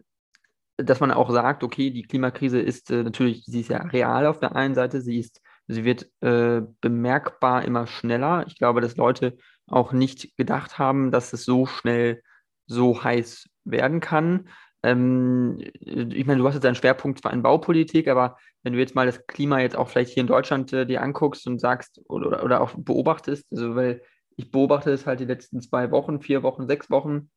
[0.78, 4.40] dass man auch sagt, okay, die Klimakrise ist äh, natürlich, sie ist ja real auf
[4.40, 8.44] der einen Seite, sie ist Sie wird äh, bemerkbar immer schneller.
[8.46, 12.22] Ich glaube, dass Leute auch nicht gedacht haben, dass es so schnell
[12.66, 14.48] so heiß werden kann.
[14.82, 18.94] Ähm, ich meine, du hast jetzt einen Schwerpunkt zwar in Baupolitik, aber wenn du jetzt
[18.94, 22.44] mal das Klima jetzt auch vielleicht hier in Deutschland äh, dir anguckst und sagst oder,
[22.44, 24.02] oder auch beobachtest, also weil
[24.36, 27.30] ich beobachte es halt die letzten zwei Wochen, vier Wochen, sechs Wochen,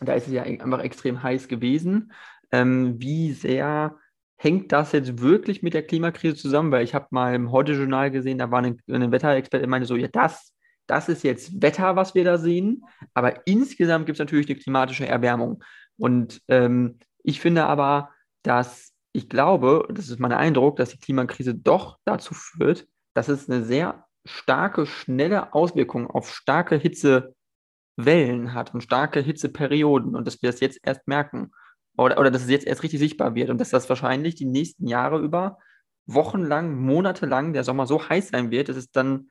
[0.00, 2.12] da ist es ja einfach extrem heiß gewesen.
[2.50, 3.96] Ähm, wie sehr
[4.36, 6.72] hängt das jetzt wirklich mit der Klimakrise zusammen?
[6.72, 9.96] Weil ich habe mal im Heute-Journal gesehen, da war ein, ein Wetterexperte, der meinte so,
[9.96, 10.52] ja, das,
[10.86, 12.82] das ist jetzt Wetter, was wir da sehen,
[13.14, 15.62] aber insgesamt gibt es natürlich eine klimatische Erwärmung.
[15.98, 18.10] Und ähm, ich finde aber,
[18.42, 23.48] dass ich glaube, das ist mein Eindruck, dass die Klimakrise doch dazu führt, dass es
[23.48, 30.50] eine sehr starke, schnelle Auswirkung auf starke Hitzewellen hat und starke Hitzeperioden und dass wir
[30.50, 31.52] das jetzt erst merken.
[31.98, 34.86] Oder, oder dass es jetzt erst richtig sichtbar wird und dass das wahrscheinlich die nächsten
[34.86, 35.58] Jahre über
[36.06, 39.30] wochenlang, monatelang der Sommer so heiß sein wird, dass es dann,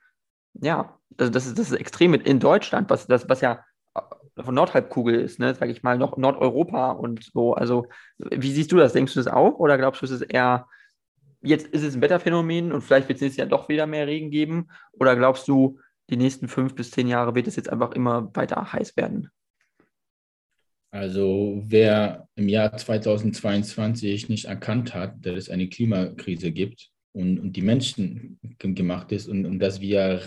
[0.53, 3.63] ja, also das ist, das ist extrem in Deutschland, was, das, was ja
[4.37, 7.53] von Nordhalbkugel ist, ne, sage ich mal, noch Nordeuropa und so.
[7.53, 8.93] Also, wie siehst du das?
[8.93, 10.67] Denkst du das auch oder glaubst du, es ist eher,
[11.41, 14.31] jetzt ist es ein Wetterphänomen und vielleicht wird es nächstes Jahr doch wieder mehr Regen
[14.31, 14.69] geben?
[14.93, 18.71] Oder glaubst du, die nächsten fünf bis zehn Jahre wird es jetzt einfach immer weiter
[18.71, 19.29] heiß werden?
[20.91, 27.55] Also wer im Jahr 2022 nicht erkannt hat, dass es eine Klimakrise gibt und, und
[27.55, 30.21] die Menschen gemacht ist und, und dass wir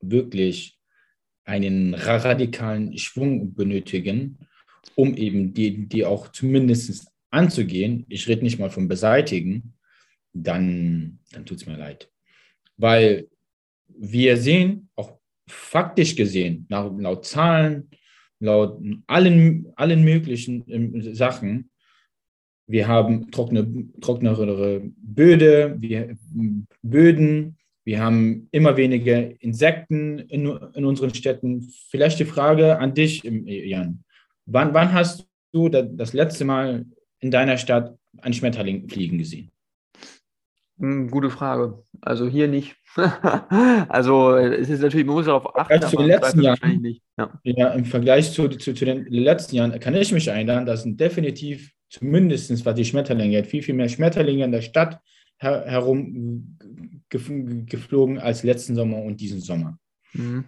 [0.00, 0.79] wirklich
[1.44, 4.38] einen radikalen Schwung benötigen,
[4.94, 9.74] um eben die, die auch zumindest anzugehen, ich rede nicht mal vom Beseitigen,
[10.32, 12.10] dann, dann tut es mir leid.
[12.76, 13.28] Weil
[13.88, 17.90] wir sehen, auch faktisch gesehen, nach, laut Zahlen,
[18.38, 21.70] laut allen, allen möglichen ähm, Sachen.
[22.66, 26.16] Wir haben trockene, trockenere Böde, wir,
[26.82, 31.70] Böden, wir haben immer weniger Insekten in, in unseren Städten.
[31.88, 34.04] Vielleicht die Frage an dich, Jan.
[34.46, 36.86] Wann, wann hast du das letzte Mal
[37.20, 39.50] in deiner Stadt einen Schmetterling fliegen gesehen?
[40.78, 41.82] Hm, gute Frage.
[42.00, 42.76] Also hier nicht.
[43.88, 45.82] also es ist natürlich, man muss darauf achten.
[45.82, 47.00] Zu den letzten Jahren.
[47.16, 47.40] Ja.
[47.42, 47.68] ja.
[47.70, 52.64] im Vergleich zu, zu, zu, den letzten Jahren kann ich mich erinnern, dass definitiv zumindest
[52.64, 55.00] was die Schmetterlinge, viel, viel mehr Schmetterlinge in der Stadt
[55.38, 56.56] her herum
[57.10, 59.78] geflogen als letzten Sommer und diesen Sommer.
[60.12, 60.44] Mhm.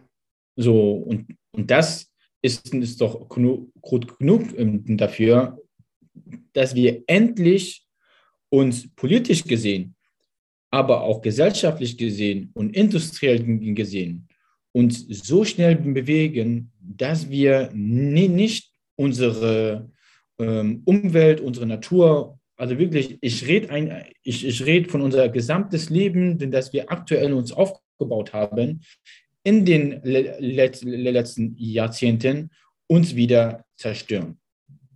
[0.57, 3.70] So, und, und das ist, ist doch genug,
[4.18, 5.59] genug ähm, dafür,
[6.53, 7.87] dass wir endlich
[8.51, 9.94] uns politisch gesehen
[10.72, 13.44] aber auch gesellschaftlich gesehen und industriell
[13.75, 14.27] gesehen
[14.75, 19.90] uns so schnell bewegen, dass wir nicht unsere
[20.38, 26.38] ähm, Umwelt, unsere Natur, also wirklich, ich rede ich, ich red von unser gesamtes Leben,
[26.38, 28.83] denn das wir aktuell uns aufgebaut haben,
[29.43, 32.51] in den le letzten Jahrzehnten
[32.87, 34.38] uns wieder zerstören.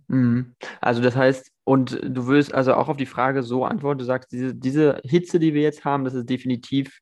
[0.07, 0.55] Mhm.
[0.79, 4.31] Also das heißt, und du willst also auch auf die Frage so antworten, du sagst,
[4.31, 6.99] diese, diese Hitze, die wir jetzt haben, das ist definitiv,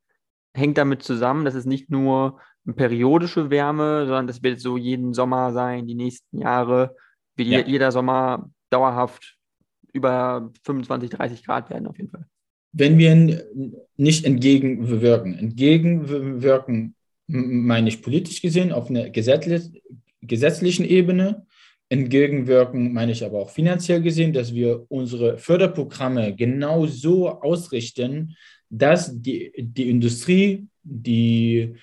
[0.56, 5.14] hängt damit zusammen, das ist nicht nur eine periodische Wärme, sondern das wird so jeden
[5.14, 6.96] Sommer sein, die nächsten Jahre,
[7.36, 7.60] wird ja.
[7.60, 9.35] jeder Sommer dauerhaft
[9.96, 12.26] über 25, 30 Grad werden auf jeden Fall.
[12.72, 13.46] Wenn wir
[13.96, 16.96] nicht entgegenwirken, entgegenwirken
[17.28, 21.46] meine ich politisch gesehen auf einer gesetzlichen Ebene,
[21.88, 28.36] Entgegenwirken meine ich aber auch finanziell gesehen, dass wir unsere Förderprogramme genau so ausrichten,
[28.72, 31.76] dass die, die Industrie, die,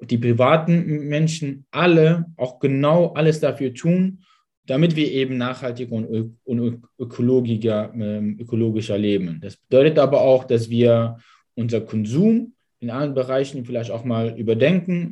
[0.00, 4.24] die privaten Menschen alle auch genau alles dafür tun,
[4.70, 9.40] damit wir eben nachhaltiger und, und ökologischer, äh, ökologischer leben.
[9.42, 11.16] Das bedeutet aber auch, dass wir
[11.56, 15.10] unser Konsum in allen Bereichen vielleicht auch mal überdenken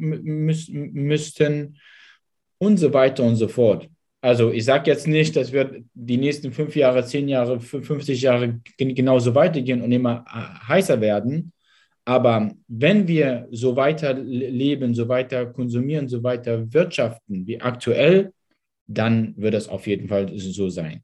[0.94, 1.76] müssten
[2.58, 3.88] und so weiter und so fort.
[4.20, 8.60] Also ich sage jetzt nicht, dass wir die nächsten fünf Jahre, zehn Jahre, 50 Jahre
[8.78, 11.52] genauso weitergehen und immer äh, heißer werden.
[12.04, 18.32] Aber wenn wir so weiter leben, so weiter konsumieren, so weiter wirtschaften wie aktuell,
[18.88, 21.03] dann wird es auf jeden Fall so sein.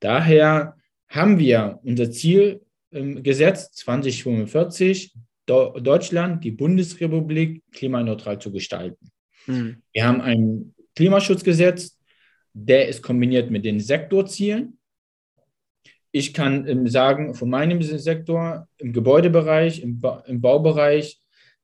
[0.00, 0.76] Daher
[1.08, 2.60] haben wir unser Ziel
[2.92, 5.14] ähm, gesetzt, 2045,
[5.46, 9.10] Deutschland, die Bundesrepublik, klimaneutral zu gestalten.
[9.46, 9.82] Mhm.
[9.92, 11.98] Wir haben ein Klimaschutzgesetz,
[12.52, 14.78] der ist kombiniert mit den Sektorzielen.
[16.12, 21.20] Ich kann ähm, sagen, von meinem Sektor im Gebäudebereich, im, ba im Baubereich,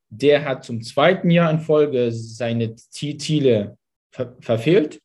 [0.09, 3.77] der hat zum zweiten Jahr in Folge seine Ziele
[4.11, 5.01] ver verfehlt.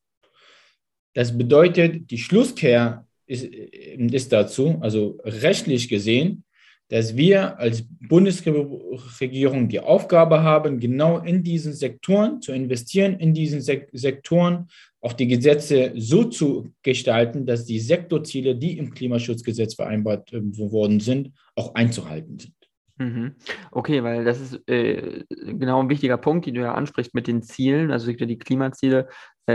[1.13, 6.43] Das bedeutet, die Schlusskehr ist, ist dazu, also rechtlich gesehen,
[6.91, 13.62] dass wir als Bundesregierung die Aufgabe haben, genau in diesen Sektoren zu investieren, in diesen
[13.62, 14.67] Sek Sektoren
[15.00, 21.00] auch die Gesetze so zu gestalten, dass die Sektorziele, die im Klimaschutzgesetz vereinbart äh, worden
[21.00, 22.54] sind, auch einzuhalten sind.
[23.02, 23.36] Mhm.
[23.71, 27.41] Okay, weil das ist äh, genau ein wichtiger Punkt, den du ja ansprichst mit den
[27.41, 29.08] Zielen, also die Klimaziele, äh,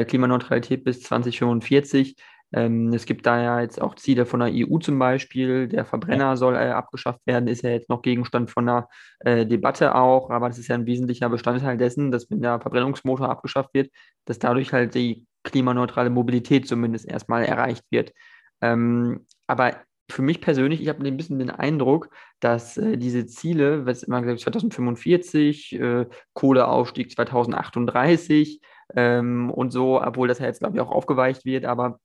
[0.04, 2.16] Klimaneutralität bis 2045
[2.52, 5.68] ähm, es gibt da ja jetzt auch Ziele von der EU zum Beispiel.
[5.68, 8.88] Der Verbrenner soll äh, abgeschafft werden, ist ja jetzt noch Gegenstand von einer
[9.20, 13.28] äh, Debatte auch, aber das ist ja ein wesentlicher Bestandteil dessen, dass wenn der Verbrennungsmotor
[13.28, 13.90] abgeschafft wird,
[14.26, 18.12] dass dadurch halt die klimaneutrale Mobilität zumindest erstmal erreicht wird.
[18.60, 19.76] Ähm, aber
[20.08, 24.22] für mich persönlich, ich habe ein bisschen den Eindruck, dass äh, diese Ziele, was immer
[24.22, 28.60] gesagt 2045, äh, Kohleaufstieg 2038
[28.94, 31.98] ähm, und so, obwohl das ja jetzt, glaube ich, auch aufgeweicht wird, aber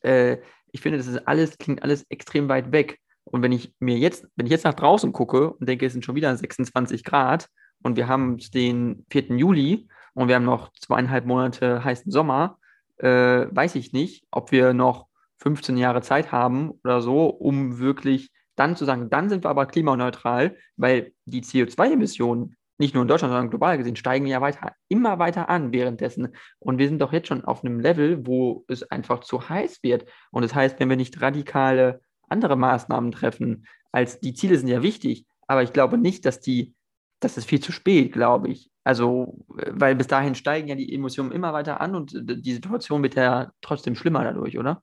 [0.00, 0.38] äh,
[0.72, 2.98] ich finde, das ist alles, klingt alles extrem weit weg.
[3.24, 6.04] Und wenn ich mir jetzt, wenn ich jetzt nach draußen gucke und denke, es sind
[6.04, 7.48] schon wieder 26 Grad
[7.82, 9.36] und wir haben den 4.
[9.36, 12.58] Juli und wir haben noch zweieinhalb Monate heißen Sommer,
[12.98, 15.06] äh, weiß ich nicht, ob wir noch
[15.38, 19.66] 15 Jahre Zeit haben oder so, um wirklich dann zu sagen, dann sind wir aber
[19.66, 25.18] klimaneutral, weil die CO2-Emissionen nicht nur in Deutschland, sondern global gesehen, steigen ja weiter, immer
[25.18, 26.34] weiter an währenddessen.
[26.58, 30.04] Und wir sind doch jetzt schon auf einem Level, wo es einfach zu heiß wird.
[30.30, 34.82] Und das heißt, wenn wir nicht radikale andere Maßnahmen treffen, als die Ziele sind ja
[34.82, 36.74] wichtig, aber ich glaube nicht, dass die,
[37.20, 38.70] das ist viel zu spät, glaube ich.
[38.84, 43.14] Also, weil bis dahin steigen ja die Emotionen immer weiter an und die Situation wird
[43.14, 44.82] ja trotzdem schlimmer dadurch, oder?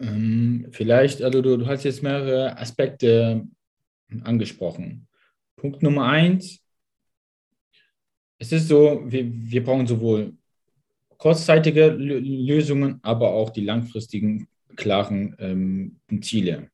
[0.00, 3.46] Ähm, vielleicht, also du, du hast jetzt mehrere Aspekte
[4.24, 5.06] angesprochen.
[5.56, 6.60] Punkt Nummer eins.
[8.38, 10.34] Es ist so, wir, wir brauchen sowohl
[11.16, 16.70] kurzzeitige Lösungen, aber auch die langfristigen, klaren ähm, Ziele.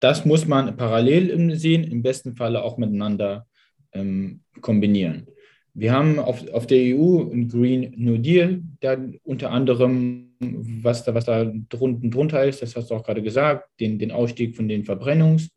[0.00, 3.46] Das muss man parallel sehen, im besten Falle auch miteinander
[3.92, 5.26] ähm, kombinieren.
[5.74, 11.14] Wir haben auf, auf der EU ein Green New Deal, da unter anderem, was da,
[11.14, 14.68] was da drunten, drunter ist, das hast du auch gerade gesagt, den, den Ausstieg von
[14.68, 15.50] den Verbrennungs-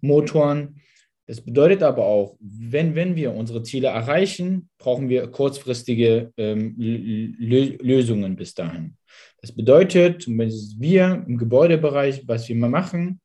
[0.00, 0.80] Motoren.
[1.26, 8.36] Das bedeutet aber auch, wenn, wenn wir unsere Ziele erreichen, brauchen wir kurzfristige ähm, Lösungen
[8.36, 8.96] bis dahin.
[9.40, 13.20] Das bedeutet, wir im Gebäudebereich, was wir mal machen,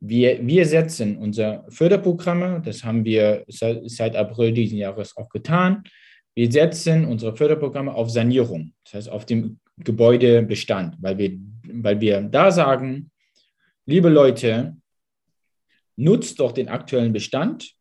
[0.00, 5.82] wir, wir setzen unsere Förderprogramme, das haben wir seit, seit April diesen Jahres auch getan.
[6.34, 12.20] Wir setzen unsere Förderprogramme auf Sanierung, das heißt auf dem Gebäudebestand, weil wir, weil wir
[12.22, 13.10] da sagen,
[13.86, 14.76] liebe Leute,
[15.98, 17.72] nutzt doch den aktuellen Bestand,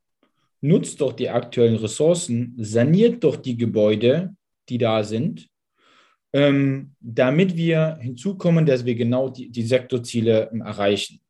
[0.60, 4.36] nutzt doch die aktuellen Ressourcen, saniert doch die Gebäude,
[4.70, 5.48] die da sind,
[6.34, 11.22] ähm, damit wir hinzukommen, dass wir genau die, die Sektorziele ähm, erreichen.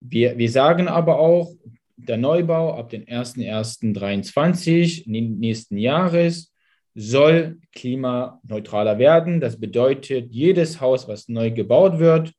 [0.00, 1.54] Wir, wir sagen aber auch,
[1.96, 6.52] der Neubau ab dem 01.01.2023 nächsten Jahres
[6.94, 9.40] soll klimaneutraler werden.
[9.40, 12.32] Das bedeutet, jedes Haus, was neu gebaut wird,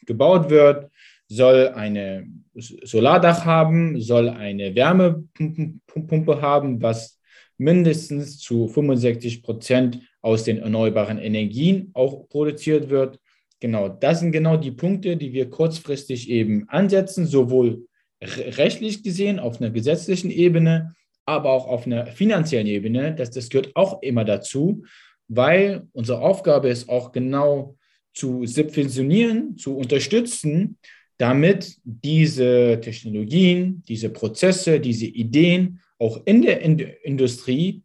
[0.08, 0.90] gebaut wird,
[1.28, 7.20] soll eine Solardach haben, soll eine Wärmepumpe haben, was
[7.60, 13.20] mindestens zu 65 Prozent aus den erneuerbaren Energien auch produziert wird.
[13.60, 17.86] Genau, das sind genau die Punkte, die wir kurzfristig eben ansetzen, sowohl
[18.22, 20.94] rechtlich gesehen, auf einer gesetzlichen Ebene,
[21.26, 23.16] aber auch auf einer finanziellen Ebene.
[23.16, 24.84] Das, das gehört auch immer dazu,
[25.28, 27.78] weil unsere Aufgabe ist auch genau
[28.14, 30.78] zu subventionieren, zu unterstützen,
[31.18, 36.62] damit diese Technologien, diese Prozesse, diese Ideen auch in der
[37.06, 37.84] Industrie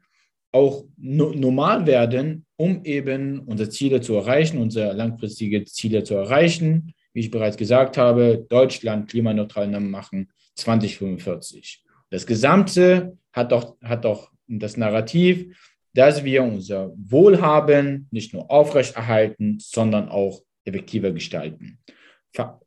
[0.52, 7.20] auch normal werden, um eben unsere Ziele zu erreichen, unsere langfristige Ziele zu erreichen, wie
[7.20, 11.82] ich bereits gesagt habe, Deutschland klimaneutral machen 2045.
[12.10, 15.56] Das Gesamte hat doch, hat doch das Narrativ,
[15.94, 21.78] dass wir unser Wohlhaben nicht nur aufrechterhalten, sondern auch effektiver gestalten.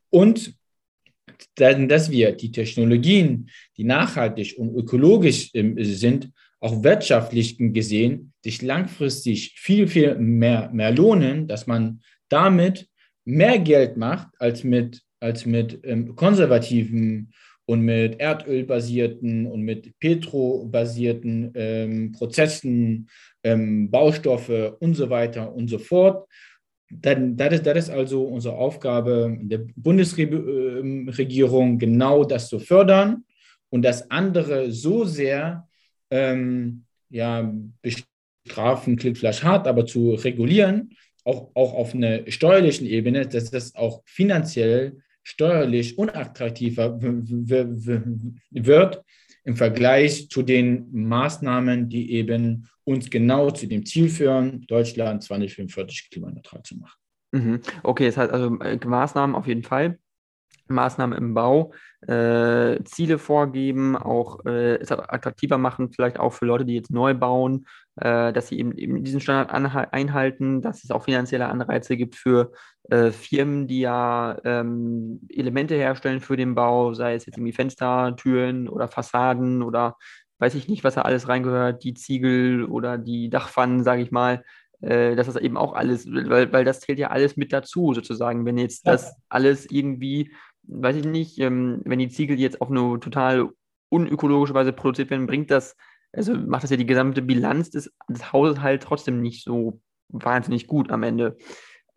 [0.10, 0.56] Und
[1.56, 9.54] dass wir die Technologien, die nachhaltig und ökologisch ähm, sind, auch wirtschaftlich gesehen, sich langfristig
[9.58, 12.88] viel, viel mehr, mehr lohnen, dass man damit
[13.28, 17.34] mehr Geld macht als mit, als mit ähm, konservativen
[17.66, 23.10] und mit Erdölbasierten und mit Petrobasierten ähm, Prozessen,
[23.44, 26.26] ähm, Baustoffe und so weiter und so fort.
[26.90, 33.26] Dann, das, ist, das ist also unsere Aufgabe der Bundesregierung, genau das zu fördern
[33.70, 35.68] und das andere so sehr
[36.10, 40.92] ähm, ja, bestrafen, klingt hart, aber zu regulieren,
[41.28, 49.04] auch, auch auf einer steuerlichen Ebene, dass das auch finanziell steuerlich unattraktiver wird
[49.44, 56.10] im Vergleich zu den Maßnahmen, die eben uns genau zu dem Ziel führen, Deutschland 2045
[56.10, 56.98] klimaneutral zu machen.
[57.34, 57.60] Mhm.
[57.84, 60.00] Okay, das heißt also äh, Maßnahmen auf jeden Fall.
[60.70, 61.74] Maßnahmen im Bau,
[62.08, 67.14] äh, Ziele vorgeben, auch äh, es attraktiver machen, vielleicht auch für Leute, die jetzt neu
[67.14, 67.66] bauen,
[68.02, 72.52] dass sie eben, eben diesen Standard einhalten, dass es auch finanzielle Anreize gibt für
[72.90, 78.16] äh, Firmen, die ja ähm, Elemente herstellen für den Bau, sei es jetzt irgendwie Fenster,
[78.16, 79.98] Türen oder Fassaden oder
[80.40, 84.44] weiß ich nicht, was da alles reingehört, die Ziegel oder die Dachpfannen, sage ich mal,
[84.82, 88.46] äh, dass das eben auch alles, weil, weil das zählt ja alles mit dazu, sozusagen.
[88.46, 88.92] Wenn jetzt ja.
[88.92, 90.32] das alles irgendwie
[90.68, 93.50] weiß ich nicht, ähm, wenn die Ziegel jetzt auf eine total
[93.90, 95.76] unökologische Weise produziert werden, bringt das,
[96.12, 100.68] also macht das ja die gesamte Bilanz des, des Hauses halt trotzdem nicht so wahnsinnig
[100.68, 101.38] gut am Ende.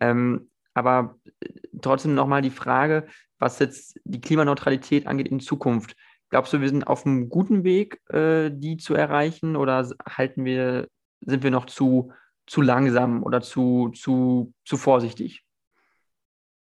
[0.00, 1.48] Ähm, aber äh,
[1.80, 3.06] trotzdem nochmal die Frage,
[3.38, 5.96] was jetzt die Klimaneutralität angeht in Zukunft.
[6.28, 10.88] Glaubst du, wir sind auf einem guten Weg, äh, die zu erreichen, oder halten wir,
[11.20, 12.12] sind wir noch zu,
[12.46, 15.44] zu langsam oder zu, zu, zu vorsichtig?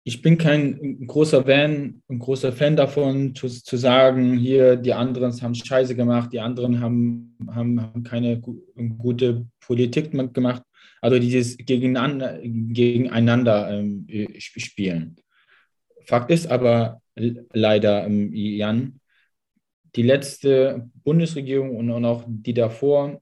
[0.07, 5.41] Ich bin kein großer Fan, ein großer Fan davon, zu, zu sagen, hier, die anderen
[5.41, 10.61] haben Scheiße gemacht, die anderen haben, haben, haben keine gute Politik gemacht.
[11.01, 14.05] Also dieses gegeneinander, gegeneinander ähm,
[14.37, 15.15] spielen.
[16.05, 18.99] Fakt ist aber leider, ähm, Jan,
[19.95, 23.21] die letzte Bundesregierung und auch die davor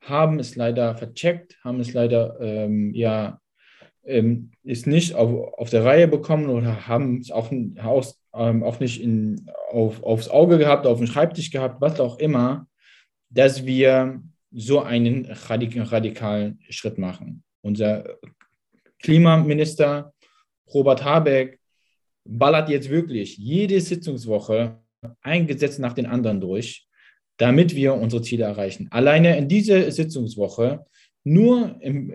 [0.00, 3.40] haben es leider vercheckt, haben es leider ähm, ja
[4.06, 7.50] ähm, ist nicht auf, auf der Reihe bekommen oder haben es auch,
[7.82, 12.18] auch, ähm, auch nicht in, auf, aufs Auge gehabt, auf dem Schreibtisch gehabt, was auch
[12.18, 12.66] immer,
[13.30, 17.42] dass wir so einen radikalen Schritt machen.
[17.62, 18.04] Unser
[19.02, 20.12] Klimaminister
[20.72, 21.58] Robert Habeck
[22.24, 24.78] ballert jetzt wirklich jede Sitzungswoche
[25.20, 26.86] ein Gesetz nach den anderen durch,
[27.36, 28.88] damit wir unsere Ziele erreichen.
[28.90, 30.86] Alleine in dieser Sitzungswoche
[31.24, 32.14] nur im,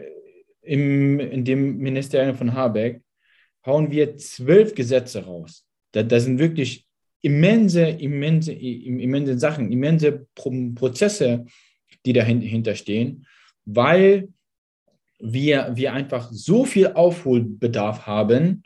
[0.69, 3.01] im, in dem Ministerium von Habeck
[3.65, 5.65] hauen wir zwölf Gesetze raus.
[5.91, 6.85] Da, da sind wirklich
[7.21, 11.45] immense, immense, immense Sachen, immense Prozesse,
[12.05, 13.25] die dahinter stehen,
[13.65, 14.29] weil
[15.19, 18.61] wir, wir einfach so viel Aufholbedarf haben,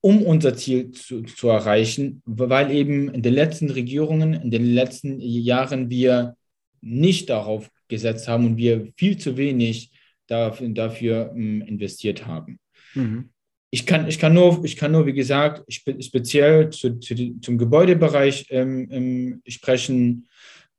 [0.00, 5.20] um unser Ziel zu, zu erreichen, weil eben in den letzten Regierungen, in den letzten
[5.20, 6.36] Jahren wir
[6.80, 9.91] nicht darauf gesetzt haben und wir viel zu wenig
[10.26, 12.58] dafür, ähm, investiert haben.
[12.94, 13.30] Mhm.
[13.70, 17.56] Ich kann, ich, kann nur, ich kann nur, wie gesagt, spe speziell zu, zu zum
[17.56, 20.28] Gebäudebereich ähm, ähm, sprechen.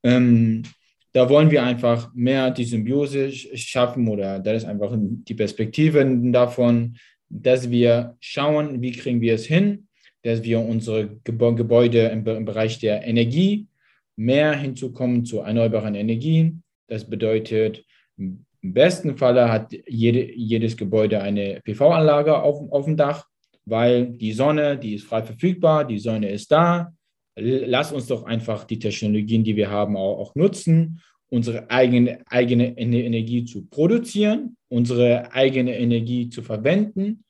[0.04, 0.62] Ähm,
[1.12, 6.96] da wollen wir einfach mehr die Symbiose schaffen oder das ist einfach die Perspektive davon,
[7.28, 9.86] dass wir schauen, wie kriegen wir es hin,
[10.22, 13.66] dass wir unsere Gebäude im, im Bereich der Energie
[14.16, 16.62] mehr hinzukommen zu erneuerbaren Energien.
[16.86, 17.84] Das bedeutet
[18.64, 23.26] im besten Falle hat jede, jedes Gebäude eine PV-Anlage auf, auf dem Dach,
[23.66, 26.90] weil die Sonne, die ist frei verfügbar, die Sonne ist da.
[27.36, 32.78] Lass uns doch einfach die Technologien, die wir haben, auch, auch nutzen, unsere eigene, eigene
[32.78, 37.22] Energie zu produzieren, unsere eigene Energie zu verwenden.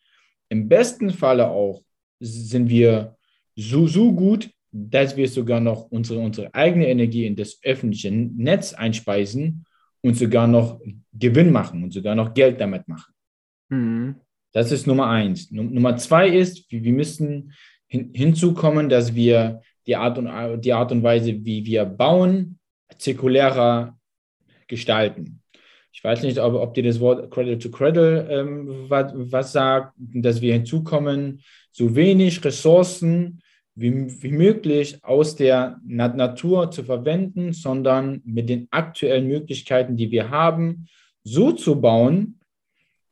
[0.51, 1.82] Im besten Falle auch
[2.20, 3.16] sind wir
[3.57, 8.72] so, so gut, dass wir sogar noch unsere, unsere eigene Energie in das öffentliche Netz
[8.72, 9.64] einspeisen
[10.05, 10.80] und sogar noch
[11.14, 13.14] Gewinn machen und sogar noch Geld damit machen.
[13.70, 14.16] Mhm.
[14.52, 15.50] Das ist Nummer eins.
[15.50, 17.52] Nummer zwei ist, wir müssen
[17.86, 22.59] hin, hinzukommen, dass wir die Art, und, die Art und Weise, wie wir bauen,
[22.98, 23.98] zirkulärer
[24.68, 25.40] gestalten.
[25.90, 29.94] Ich weiß nicht, ob, ob dir das Wort Cradle to Cradle ähm, was, was sagt,
[29.96, 31.40] dass wir hinzukommen,
[31.72, 33.40] so wenig Ressourcen
[33.75, 40.31] wie, wie möglich aus der Natur zu verwenden, sondern mit den aktuellen Möglichkeiten, die wir
[40.31, 40.87] haben,
[41.25, 42.41] so zu bauen,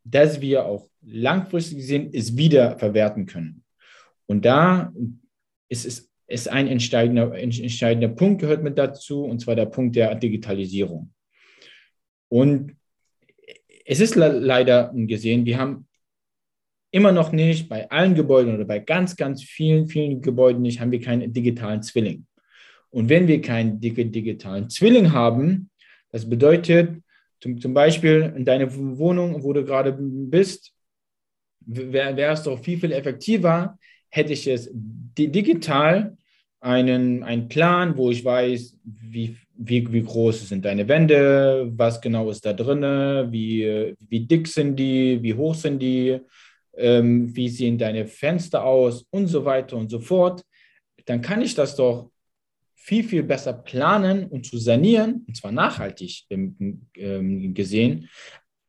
[0.04, 3.64] dass wir auch langfristig gesehen es wieder verwerten können.
[4.26, 4.92] Und da
[5.68, 10.14] ist es ist ein entscheidender, entscheidender Punkt, gehört mit dazu, und zwar der Punkt der
[10.14, 11.12] Digitalisierung.
[12.28, 12.76] Und
[13.84, 15.86] es ist leider gesehen, wir haben
[16.92, 20.92] immer noch nicht bei allen Gebäuden oder bei ganz, ganz vielen, vielen Gebäuden nicht, haben
[20.92, 22.26] wir keinen digitalen Zwilling.
[22.90, 25.70] Und wenn wir keinen digitalen Zwilling haben,
[26.10, 27.02] das bedeutet
[27.40, 30.72] zum, zum Beispiel in deiner Wohnung, wo du gerade bist,
[31.64, 33.78] wäre es doch viel, viel effektiver,
[34.10, 36.16] hätte ich es digital
[36.60, 42.30] einen, einen Plan, wo ich weiß, wie, wie, wie groß sind deine Wände, was genau
[42.30, 42.82] ist da drin,
[43.32, 46.20] wie, wie dick sind die, wie hoch sind die,
[46.76, 50.44] ähm, wie sehen deine Fenster aus und so weiter und so fort,
[51.06, 52.10] dann kann ich das doch
[52.74, 58.08] viel, viel besser planen und zu sanieren, und zwar nachhaltig ähm, gesehen,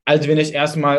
[0.04, 0.98] als wenn ich erstmal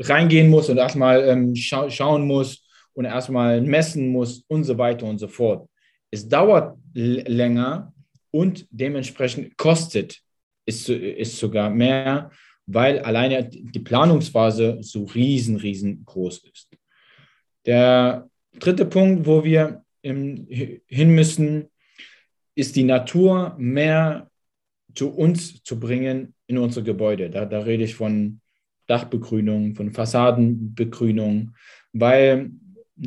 [0.00, 5.06] reingehen muss und erstmal ähm, scha schauen muss und erstmal messen muss und so weiter
[5.06, 5.68] und so fort.
[6.10, 7.92] Es dauert länger
[8.30, 10.20] und dementsprechend kostet
[10.68, 12.30] es ist sogar mehr,
[12.70, 16.68] weil alleine die Planungsphase so riesen, riesengroß ist.
[17.64, 21.68] Der dritte Punkt, wo wir hin müssen,
[22.54, 24.30] ist die Natur mehr
[24.94, 27.30] zu uns zu bringen in unsere Gebäude.
[27.30, 28.40] Da, da rede ich von
[28.86, 31.54] Dachbegrünung, von Fassadenbegrünung,
[31.94, 32.50] weil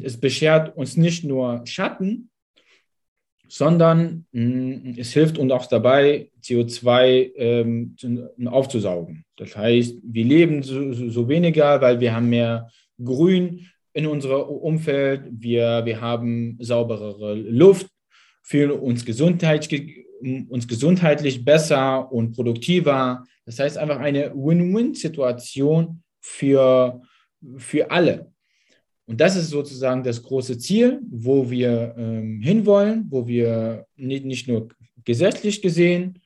[0.02, 2.31] es beschert uns nicht nur Schatten,
[3.52, 7.96] sondern mh, mm, es hilft uns auch dabei, CO2 ähm,
[8.48, 9.26] aufzusaugen.
[9.36, 12.70] Das heißt, wir leben so, so, weniger, weil wir haben mehr
[13.04, 17.88] Grün in unserem Umfeld, wir, wir haben sauberere Luft,
[18.42, 19.68] fühlen uns, Gesundheit,
[20.48, 23.26] uns gesundheitlich besser und produktiver.
[23.46, 27.02] Das heißt einfach eine Win-Win-Situation für,
[27.58, 28.31] für alle.
[29.06, 34.48] Und das ist sozusagen das große Ziel, wo wir ähm, hinwollen, wo wir nicht, nicht
[34.48, 34.70] nur
[35.04, 36.20] gesetzlich gesehen,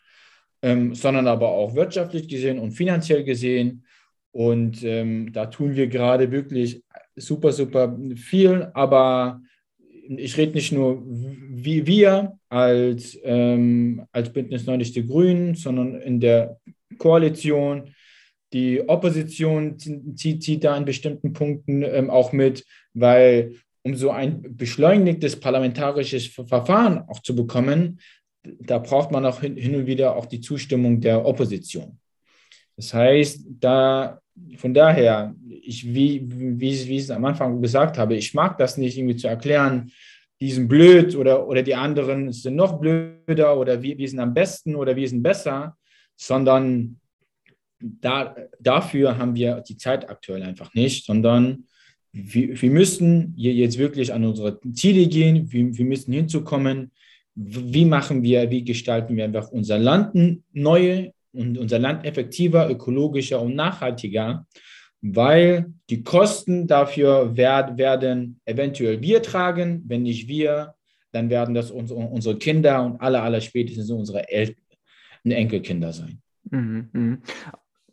[0.62, 3.86] ähm, sondern aber auch wirtschaftlich gesehen und finanziell gesehen.
[4.32, 6.84] Und ähm, da tun wir gerade wirklich
[7.16, 8.70] super, super viel.
[8.74, 9.42] Aber
[10.08, 16.20] ich rede nicht nur wie wir als, ähm, als Bündnis 90 Die Grünen, sondern in
[16.20, 16.60] der
[16.98, 17.95] Koalition
[18.54, 24.56] die Opposition zieht, zieht da in bestimmten Punkten ähm, auch mit, weil um so ein
[24.56, 28.00] beschleunigtes parlamentarisches Verfahren auch zu bekommen,
[28.44, 32.00] da braucht man auch hin, hin und wieder auch die Zustimmung der Opposition.
[32.76, 34.20] Das heißt, da
[34.58, 38.78] von daher, ich, wie, wie, wie ich es am Anfang gesagt habe, ich mag das
[38.78, 39.92] nicht irgendwie zu erklären,
[40.42, 44.34] die sind blöd oder, oder die anderen sind noch blöder oder wir, wir sind am
[44.34, 45.78] besten oder wir sind besser,
[46.18, 47.00] sondern
[48.02, 51.66] da, dafür haben wir die Zeit aktuell einfach nicht, sondern
[52.12, 56.92] wir, wir müssen jetzt wirklich an unsere Ziele gehen, wir, wir müssen hinzukommen,
[57.36, 63.42] wie machen wir, wie gestalten wir einfach unser Land neu und unser Land effektiver, ökologischer
[63.42, 64.48] und nachhaltiger,
[65.02, 70.74] weil die Kosten dafür werd, werden eventuell wir tragen, wenn nicht wir,
[71.12, 74.56] dann werden das unsere, unsere Kinder und alle, aller spätestens unsere Eltern,
[75.26, 76.22] Enkelkinder sein.
[76.52, 77.18] Mhm, mh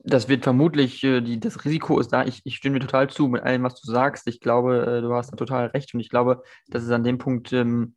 [0.04, 3.28] das wird vermutlich, äh, die, das Risiko ist da, ich, ich stimme dir total zu
[3.28, 4.26] mit allem, was du sagst.
[4.26, 7.18] Ich glaube, äh, du hast da total recht und ich glaube, dass es an dem
[7.18, 7.94] Punkt ähm,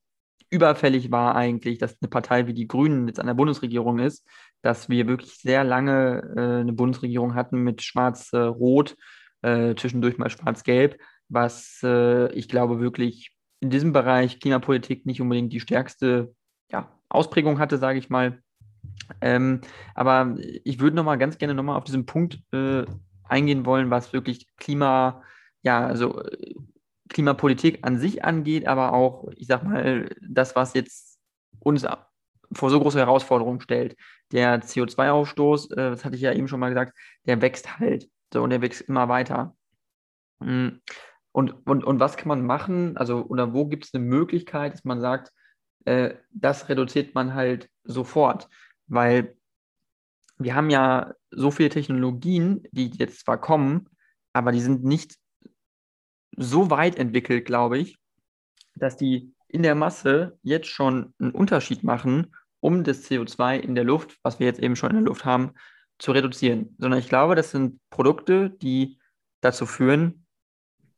[0.49, 4.25] überfällig war eigentlich, dass eine Partei wie die Grünen jetzt an der Bundesregierung ist,
[4.61, 8.95] dass wir wirklich sehr lange äh, eine Bundesregierung hatten mit Schwarz-Rot,
[9.41, 10.99] äh, zwischendurch mal Schwarz-Gelb,
[11.29, 13.31] was äh, ich glaube wirklich
[13.61, 16.33] in diesem Bereich Klimapolitik nicht unbedingt die stärkste
[16.71, 18.41] ja, Ausprägung hatte, sage ich mal.
[19.21, 19.61] Ähm,
[19.93, 22.85] aber ich würde noch mal ganz gerne noch mal auf diesen Punkt äh,
[23.23, 25.23] eingehen wollen, was wirklich Klima,
[25.61, 26.55] ja, also äh,
[27.09, 31.19] Klimapolitik an sich angeht, aber auch, ich sag mal, das, was jetzt
[31.59, 31.85] uns
[32.51, 33.95] vor so große Herausforderungen stellt.
[34.31, 38.09] Der CO2-Ausstoß, äh, das hatte ich ja eben schon mal gesagt, der wächst halt.
[38.33, 39.55] So, und der wächst immer weiter.
[40.39, 40.69] Mm,
[41.31, 42.97] und, und, und was kann man machen?
[42.97, 45.31] Also, oder wo gibt es eine Möglichkeit, dass man sagt,
[45.85, 48.49] äh, das reduziert man halt sofort?
[48.87, 49.35] Weil
[50.37, 53.89] wir haben ja so viele Technologien, die jetzt zwar kommen,
[54.33, 55.17] aber die sind nicht
[56.35, 57.97] so weit entwickelt, glaube ich,
[58.75, 63.85] dass die in der Masse jetzt schon einen Unterschied machen, um das CO2 in der
[63.85, 65.53] Luft, was wir jetzt eben schon in der Luft haben,
[65.97, 68.99] zu reduzieren, sondern ich glaube, das sind Produkte, die
[69.39, 70.25] dazu führen,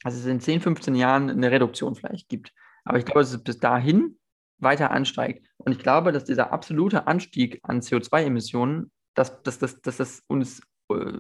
[0.02, 2.54] dass es in 10, 15 Jahren eine Reduktion vielleicht gibt.
[2.84, 4.18] Aber ich glaube, es bis dahin
[4.60, 5.48] weiter ansteigt.
[5.58, 10.62] Und ich glaube, dass dieser absolute Anstieg an CO2-Emissionen, dass, dass, dass, dass das uns
[10.90, 11.20] äh,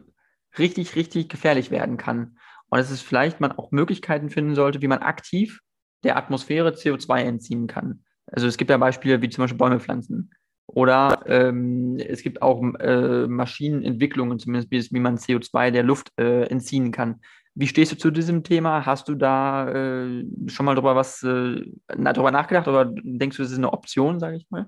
[0.58, 2.38] richtig, richtig gefährlich werden kann.
[2.70, 5.62] Und dass es vielleicht man auch Möglichkeiten finden sollte, wie man aktiv
[6.04, 8.04] der Atmosphäre CO2 entziehen kann.
[8.28, 10.32] Also es gibt ja Beispiele wie zum Beispiel Bäume pflanzen.
[10.68, 16.92] Oder ähm, es gibt auch äh, Maschinenentwicklungen, zumindest wie, man CO2 der Luft äh, entziehen
[16.92, 17.22] kann.
[17.60, 18.86] Wie stehst du zu diesem Thema?
[18.86, 21.62] Hast du da äh, schon mal drüber was äh,
[21.97, 24.68] na, drüber nachgedacht oder denkst du, das ist eine Option, sage ich mal?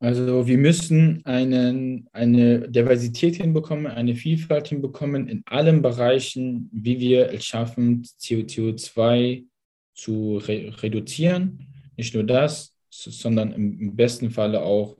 [0.00, 7.30] Also wir müssen einen, eine Diversität hinbekommen, eine Vielfalt hinbekommen in allen Bereichen, wie wir
[7.30, 9.44] es schaffen, CO2
[9.94, 11.66] zu re reduzieren.
[11.98, 14.96] Nicht nur das, sondern im besten Falle auch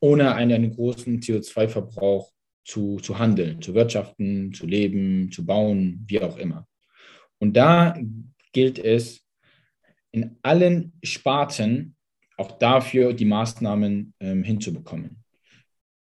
[0.00, 2.32] ohne einen, einen großen CO2-Verbrauch
[2.66, 6.66] zu, zu handeln, zu wirtschaften, zu leben, zu bauen, wie auch immer.
[7.38, 7.96] Und da
[8.52, 9.22] gilt es,
[10.10, 11.94] in allen Sparten
[12.38, 15.22] auch dafür die Maßnahmen ähm, hinzubekommen.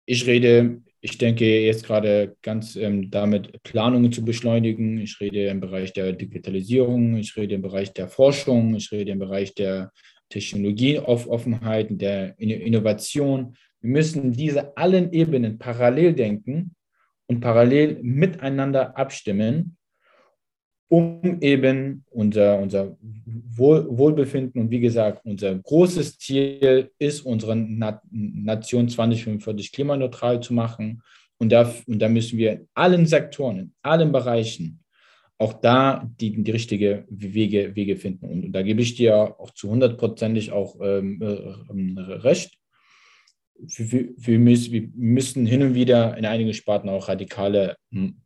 [0.07, 4.99] Ich rede, ich denke jetzt gerade ganz ähm, damit, Planungen zu beschleunigen.
[4.99, 9.19] Ich rede im Bereich der Digitalisierung, ich rede im Bereich der Forschung, ich rede im
[9.19, 9.91] Bereich der
[10.31, 13.57] Technologieoffenheit, der Innovation.
[13.81, 16.74] Wir müssen diese allen Ebenen parallel denken
[17.27, 19.77] und parallel miteinander abstimmen,
[20.89, 28.89] um eben unser, unser Wohl, Wohlbefinden und wie gesagt, unser großes Ziel ist, unsere Nation
[28.89, 31.03] 2045 klimaneutral zu machen.
[31.39, 34.81] Und da, und da müssen wir in allen Sektoren, in allen Bereichen
[35.39, 38.27] auch da die, die richtige Wege, Wege finden.
[38.27, 42.59] Und, und da gebe ich dir auch zu hundertprozentig auch ähm, äh, recht.
[43.59, 47.77] Wir, wir, müssen, wir müssen hin und wieder in einigen Sparten auch radikale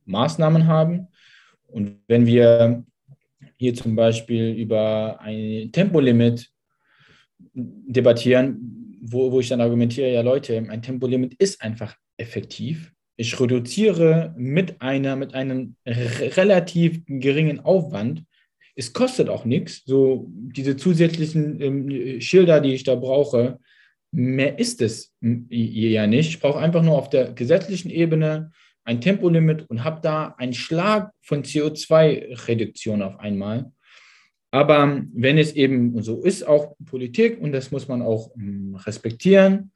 [0.05, 1.09] Maßnahmen haben.
[1.67, 2.85] Und wenn wir
[3.57, 6.49] hier zum Beispiel über ein Tempolimit
[7.55, 14.35] debattieren, wo, wo ich dann argumentiere, ja Leute, ein Tempolimit ist einfach effektiv ich reduziere
[14.39, 18.25] mit, einer, mit einem relativ geringen Aufwand.
[18.77, 23.59] Es kostet auch nichts, so diese zusätzlichen ähm, Schilder, die ich da brauche,
[24.13, 26.31] mehr ist es ja nicht.
[26.31, 28.51] Ich brauche einfach nur auf der gesetzlichen Ebene
[28.85, 33.73] ein Tempolimit und habe da einen Schlag von CO2-Reduktion auf einmal.
[34.51, 38.33] Aber wenn es eben so ist, auch Politik, und das muss man auch
[38.85, 39.71] respektieren,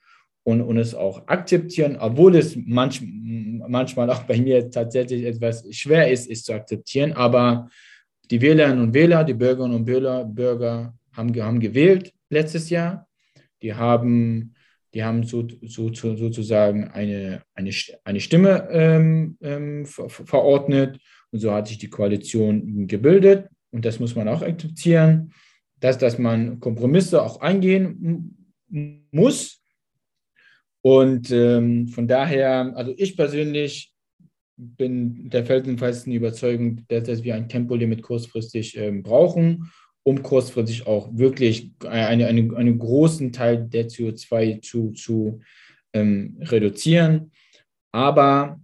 [0.45, 6.11] und, und es auch akzeptieren, obwohl es manch, manchmal auch bei mir tatsächlich etwas schwer
[6.13, 7.13] ist, es zu akzeptieren.
[7.15, 7.69] Aber
[8.31, 13.09] die Wählerinnen und Wähler, die Bürgerinnen und Bürger, Bürger haben, haben gewählt letztes Jahr.
[13.65, 14.55] Die haben,
[14.95, 17.71] die haben so, so, sozusagen eine, eine,
[18.05, 21.01] eine Stimme ähm, ähm, ver, verordnet
[21.33, 23.49] und so hat sich die Koalition gebildet.
[23.73, 25.33] Und das muss man auch akzeptieren,
[25.81, 28.37] dass, dass man Kompromisse auch eingehen
[29.11, 29.65] muss
[30.87, 33.95] und ähm, von daher, also ich persönlich
[34.57, 39.73] bin der felsenfesten Überzeugung, dass, dass wir ein Tempolimit kurzfristig ähm, brauchen,
[40.05, 45.41] um kurzfristig auch wirklich eine, eine, einen großen Teil der CO2 zu, zu
[45.93, 47.33] ähm, reduzieren.
[47.93, 48.61] Aber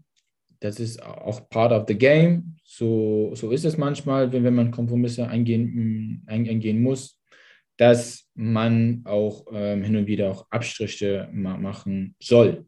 [0.60, 2.56] das ist auch part of the game.
[2.62, 7.20] So, so ist es manchmal, wenn, wenn man Kompromisse eingehen, eingehen muss
[7.80, 12.66] dass man auch ähm, hin und wieder auch Abstriche ma machen soll.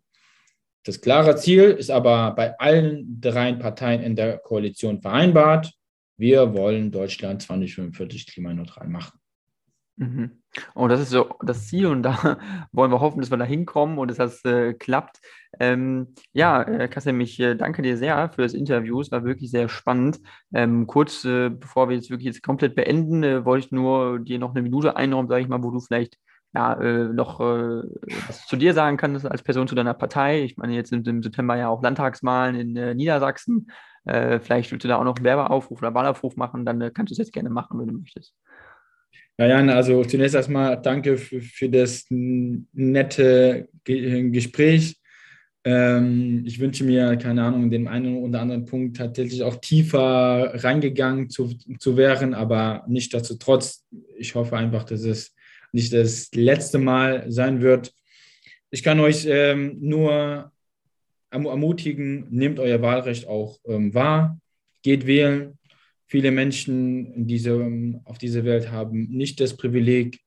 [0.87, 5.71] Das klare Ziel ist aber bei allen drei Parteien in der Koalition vereinbart.
[6.17, 9.19] Wir wollen Deutschland 2045 klimaneutral machen.
[9.97, 10.43] Mhm.
[10.75, 12.39] Und das ist so das Ziel und da
[12.73, 15.21] wollen wir hoffen, dass wir da hinkommen und dass das äh, klappt.
[15.61, 16.89] Ähm, ja, äh,
[17.21, 19.01] ich äh, danke dir sehr für das Interview.
[19.01, 20.21] Es war wirklich sehr spannend.
[20.55, 24.39] Ähm, kurz äh, bevor wir jetzt wirklich jetzt komplett beenden, äh, wollte ich nur dir
[24.39, 26.19] noch eine Minute einräumen, sage ich mal, wo du vielleicht
[26.55, 27.83] ja, äh, noch äh,
[28.27, 30.43] was zu dir sagen kannst als Person zu deiner Partei.
[30.43, 33.69] Ich meine, jetzt sind im September ja auch Landtagswahlen in Niedersachsen.
[34.05, 37.19] Vielleicht willst du da auch noch einen Werbeaufruf oder Wahlaufruf machen, dann kannst du es
[37.19, 38.35] jetzt gerne machen, wenn du möchtest.
[39.39, 44.97] Ja, Jan, also zunächst erstmal danke für, für das nette Gespräch.
[45.65, 50.53] Ähm, ich wünsche mir, keine Ahnung, in dem einen oder anderen Punkt tatsächlich auch tiefer
[50.63, 53.87] reingegangen zu, zu wären, aber nicht dazu trotz.
[54.17, 55.35] Ich hoffe einfach, dass es
[55.73, 57.93] nicht das letzte Mal sein wird.
[58.71, 60.51] Ich kann euch ähm, nur
[61.33, 64.39] ermutigen, nehmt euer Wahlrecht auch ähm, wahr,
[64.83, 65.59] geht wählen.
[66.07, 70.21] Viele Menschen diese, auf dieser Welt haben nicht das Privileg,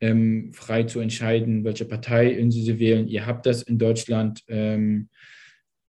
[0.00, 3.08] ähm, frei zu entscheiden, welche Partei Sie wählen.
[3.08, 4.42] Ihr habt das in Deutschland.
[4.48, 5.08] Ähm,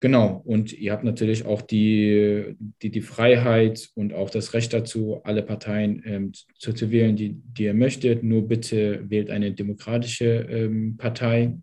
[0.01, 0.43] genau.
[0.45, 5.43] Und ihr habt natürlich auch die, die, die Freiheit und auch das Recht dazu, alle
[5.43, 8.23] Parteien ähm, zu, zu, wählen, die, die ihr möchtet.
[8.23, 11.55] Nur bitte wählt eine demokratische ähm, Partei.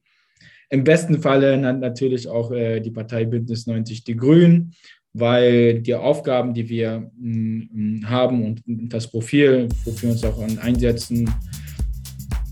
[0.75, 4.73] Im besten Falle natürlich auch äh, die Partei Bündnis 90 Die Grünen,
[5.13, 10.37] weil die Aufgaben, die wir mh, mm, haben und das Profil, wofür wir uns auch
[10.61, 11.33] einsetzen,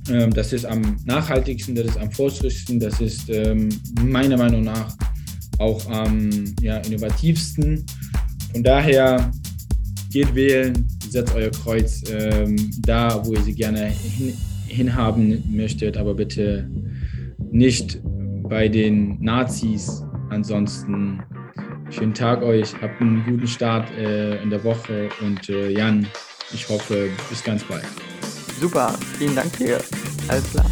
[0.09, 3.67] ähm, das ist am nachhaltigsten, das ist am fortschrittlichsten, das ist ähm,
[4.01, 4.95] meiner Meinung nach
[5.59, 6.30] auch am
[6.61, 7.86] ja, innovativsten.
[8.53, 9.32] Von daher
[10.11, 14.34] geht wählen, setzt euer Kreuz ähm, da, wo ihr sie gerne hin,
[14.65, 16.69] hinhaben möchtet, aber bitte
[17.51, 17.99] nicht
[18.54, 20.04] bei den Nazis.
[20.30, 21.24] Ansonsten
[21.89, 26.06] schönen Tag euch, habt einen guten Start äh, in der Woche und äh, Jan,
[26.54, 27.84] ich hoffe, bis ganz bald.
[28.60, 29.80] Super, vielen Dank dir.
[30.28, 30.66] Alles klar.